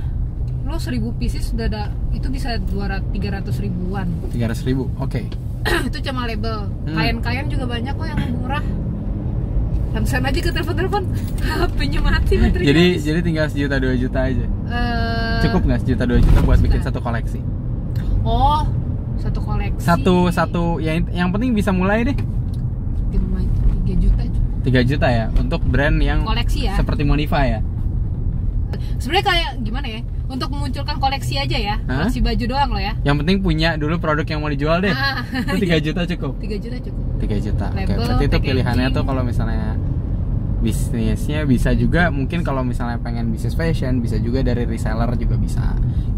lo 0.63 0.75
1000 0.75 0.99
pieces 1.15 1.51
sudah 1.51 1.67
ada 1.67 1.83
itu 2.11 2.27
bisa 2.27 2.59
200 2.59 3.07
300 3.15 3.63
ribuan. 3.63 4.07
300 4.35 4.67
ribu 4.67 4.91
oke 4.99 5.21
itu 5.87 5.97
cuma 6.03 6.27
label. 6.27 6.67
Hmm. 6.85 6.95
Kain-kain 6.95 7.47
juga 7.47 7.67
banyak 7.67 7.91
kok 7.91 8.07
yang 8.07 8.19
murah. 8.35 8.63
Langsung 9.97 10.21
aja 10.21 10.39
ke 10.39 10.51
telepon-telepon. 10.51 11.03
HP-nya 11.41 11.99
mati 11.99 12.33
baterainya. 12.37 12.67
jadi 12.67 12.85
jadi 13.01 13.19
tinggal 13.19 13.45
sejuta 13.49 13.75
dua 13.77 13.93
juta 13.93 14.19
aja 14.21 14.45
Eh, 14.45 15.37
cukup 15.41 15.61
nggak 15.63 15.79
sejuta 15.81 16.03
dua 16.05 16.19
juta 16.19 16.39
buat 16.43 16.59
bikin 16.59 16.79
satu 16.79 16.99
koleksi 16.99 17.39
Oh, 18.21 18.61
satu 19.17 19.39
koleksi. 19.39 19.81
satu 19.81 20.15
satu 20.29 20.63
yang 20.77 21.01
yang 21.09 21.29
penting 21.31 21.51
bisa 21.51 21.71
mulai 21.71 22.03
deh 22.03 22.17
3 23.87 23.95
juta. 23.95 24.21
3 24.61 24.83
juta 24.83 25.07
ya 25.07 25.25
untuk 25.33 25.63
brand 25.63 25.95
yang 25.97 26.19
Koleksi 26.21 26.67
ya. 26.67 26.75
seperti 26.75 27.01
Monifa 27.01 27.39
ya 27.41 27.59
Sebenarnya 28.99 29.25
kayak 29.25 29.49
gimana 29.63 29.87
ya? 29.87 30.01
Untuk 30.27 30.51
memunculkan 30.51 30.99
koleksi 30.99 31.39
aja 31.39 31.55
ya. 31.55 31.75
Hah? 31.87 32.03
Koleksi 32.03 32.19
baju 32.19 32.45
doang 32.45 32.69
loh 32.69 32.83
ya. 32.83 32.93
yang 33.01 33.15
penting 33.15 33.39
punya 33.39 33.69
dulu 33.73 33.95
produk 33.95 34.27
yang 34.27 34.43
mau 34.43 34.51
dijual 34.51 34.83
deh 34.83 34.91
Ah. 34.91 35.23
itu 35.23 35.63
3 35.63 35.79
juta 35.79 36.01
cukup 36.05 36.35
3 36.37 36.59
juta 36.59 36.77
cukup. 36.77 37.03
3 37.17 37.37
juta. 37.39 37.65
Oke, 37.65 37.77
Label, 37.79 37.95
berarti 37.97 38.25
itu 38.27 38.37
pilihannya 38.43 38.87
tuh 38.91 39.03
kalau 39.07 39.23
misalnya 39.23 39.79
bisnisnya 40.67 41.47
bisa 41.47 41.71
juga 41.71 42.11
mungkin 42.11 42.43
kalau 42.43 42.59
misalnya 42.59 42.99
pengen 42.99 43.31
bisnis 43.31 43.55
fashion 43.55 44.03
bisa 44.03 44.19
juga 44.19 44.43
dari 44.43 44.67
reseller 44.67 45.07
juga 45.15 45.39
bisa. 45.39 45.63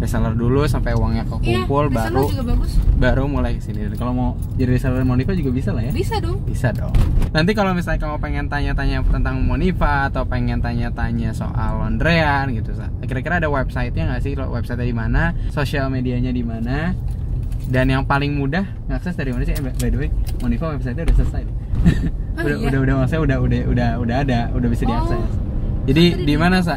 Reseller 0.02 0.34
dulu 0.34 0.66
sampai 0.66 0.98
uangnya 0.98 1.28
kekumpul 1.30 1.92
iya, 1.92 1.94
baru 1.94 2.18
reseller 2.18 2.34
juga 2.34 2.44
bagus. 2.56 2.72
baru 2.98 3.24
mulai 3.30 3.52
ke 3.60 3.62
sini. 3.62 3.86
Dan 3.86 3.96
Kalau 4.00 4.14
mau 4.18 4.30
jadi 4.58 4.74
reseller 4.74 5.06
Monifa 5.06 5.38
juga 5.38 5.52
bisa 5.54 5.70
lah 5.70 5.86
ya. 5.86 5.92
Bisa 5.94 6.18
dong. 6.18 6.42
Bisa 6.50 6.74
dong. 6.74 6.96
Nanti 7.30 7.52
kalau 7.54 7.78
misalnya 7.78 8.02
kamu 8.02 8.18
pengen 8.18 8.46
tanya-tanya 8.50 9.06
tentang 9.06 9.46
Monifa 9.46 10.10
atau 10.10 10.26
pengen 10.26 10.58
tanya-tanya 10.66 11.30
soal 11.38 11.86
laundryan 11.86 12.50
gitu, 12.58 12.74
kira-kira 13.06 13.38
ada 13.38 13.52
websitenya 13.54 14.18
nggak 14.18 14.22
sih? 14.26 14.34
Website 14.34 14.82
di 14.82 14.96
mana? 14.96 15.38
Sosial 15.54 15.94
medianya 15.94 16.34
di 16.34 16.42
mana? 16.42 16.98
Dan 17.70 17.86
yang 17.94 18.02
paling 18.02 18.34
mudah 18.34 18.66
ngakses 18.90 19.14
dari 19.14 19.30
mana 19.30 19.46
sih? 19.46 19.54
Eh, 19.54 19.62
by 19.62 19.78
by 19.78 19.90
the 19.94 19.98
way, 20.02 20.10
Monifa 20.42 20.74
websitenya 20.74 21.06
udah 21.06 21.18
selesai. 21.22 21.44
Oh, 22.40 22.46
udah, 22.46 22.56
iya? 22.56 22.68
udah 22.68 22.80
udah 22.80 22.94
maksudnya 22.98 23.22
udah 23.22 23.38
udah 23.40 23.62
udah 23.68 23.90
udah 24.00 24.16
ada, 24.18 24.40
udah 24.52 24.68
bisa 24.68 24.84
Oh. 24.84 24.90
diakses. 24.90 25.32
Jadi 25.86 26.04
di 26.24 26.36
mana 26.36 26.58
sa? 26.60 26.76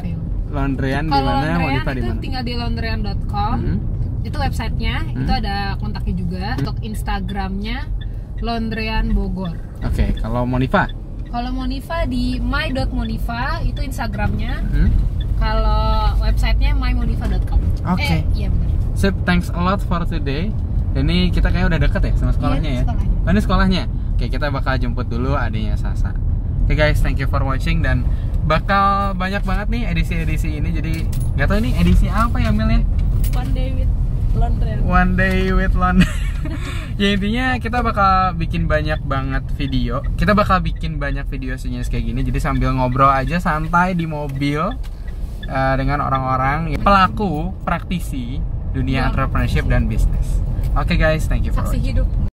Laundryan 0.49 1.05
di 1.07 1.15
mana? 1.15 1.57
Monifa 1.57 1.91
di 1.91 2.03
mana? 2.03 2.19
tinggal 2.19 2.43
di 2.43 2.55
laundryan.com. 2.55 3.57
Mhm. 3.57 3.77
Itu 4.23 4.37
websitenya, 4.37 4.97
Hmm. 5.03 5.19
itu 5.19 5.33
ada 5.33 5.57
kontaknya 5.77 6.15
juga. 6.15 6.47
Untuk 6.57 6.77
Instagramnya 6.81 7.79
laundryan 8.39 9.11
Bogor. 9.13 9.55
Oke, 9.81 10.15
kalau 10.17 10.43
Monifa? 10.45 10.91
Kalau 11.27 11.51
Monifa 11.51 12.05
di 12.05 12.37
my.monifa 12.39 13.63
itu 13.63 13.81
Instagramnya. 13.81 14.61
Hmm? 14.65 14.91
Kalau 15.37 16.15
websitenya 16.21 16.71
mymonifa.com. 16.73 17.59
Oke. 17.89 18.03
Eh, 18.05 18.23
iya 18.37 18.47
benar. 18.47 18.71
Sip, 18.95 19.15
thanks 19.25 19.49
a 19.49 19.59
lot 19.59 19.81
for 19.81 20.05
today. 20.05 20.53
Dan 20.93 21.09
ini 21.09 21.33
kita 21.33 21.49
kayak 21.49 21.67
udah 21.67 21.81
deket 21.81 22.03
ya 22.05 22.13
sama 22.15 22.31
sekolahnya 22.31 22.63
Iya, 22.63 22.77
ya. 22.77 22.83
sekolahnya. 22.85 23.17
Oh, 23.19 23.31
ini 23.33 23.41
sekolahnya. 23.41 23.83
Oke, 24.23 24.39
kita 24.39 24.55
bakal 24.55 24.79
jemput 24.79 25.11
dulu 25.11 25.35
adanya 25.35 25.75
Sasa. 25.75 26.15
Oke 26.63 26.79
guys, 26.79 27.03
thank 27.03 27.19
you 27.19 27.27
for 27.27 27.43
watching 27.43 27.83
dan 27.83 28.07
bakal 28.47 29.19
banyak 29.19 29.43
banget 29.43 29.67
nih 29.67 29.83
edisi-edisi 29.91 30.63
ini. 30.63 30.71
Jadi 30.71 31.11
nggak 31.35 31.51
tahu 31.51 31.59
ini 31.59 31.75
edisi 31.75 32.07
apa 32.07 32.39
ya 32.39 32.55
Mil 32.55 32.71
ya? 32.71 32.87
One 33.35 33.51
day 33.51 33.75
with 33.75 33.91
laundryan. 34.39 34.79
One 34.87 35.13
day 35.19 35.51
with 35.51 35.75
London. 35.75 36.07
ya 37.03 37.19
intinya 37.19 37.59
kita 37.59 37.83
bakal 37.83 38.39
bikin 38.39 38.71
banyak 38.71 39.03
banget 39.03 39.43
video. 39.59 40.07
Kita 40.15 40.39
bakal 40.39 40.63
bikin 40.63 41.03
banyak 41.03 41.27
video 41.27 41.59
sejenis 41.59 41.91
kayak 41.91 42.15
gini. 42.15 42.23
Jadi 42.23 42.39
sambil 42.39 42.71
ngobrol 42.79 43.11
aja 43.11 43.43
santai 43.43 43.99
di 43.99 44.07
mobil 44.07 44.63
eh, 45.51 45.75
dengan 45.75 45.99
orang-orang 45.99 46.79
pelaku 46.79 47.51
praktisi 47.67 48.39
dunia 48.71 49.03
Wah. 49.03 49.07
entrepreneurship 49.11 49.67
dan 49.67 49.91
bisnis. 49.91 50.39
Oke 50.79 50.95
guys, 50.95 51.27
thank 51.27 51.43
you 51.43 51.51
for 51.51 51.67
Saksi 51.67 51.83
watching. 51.83 52.07
hidup. 52.07 52.32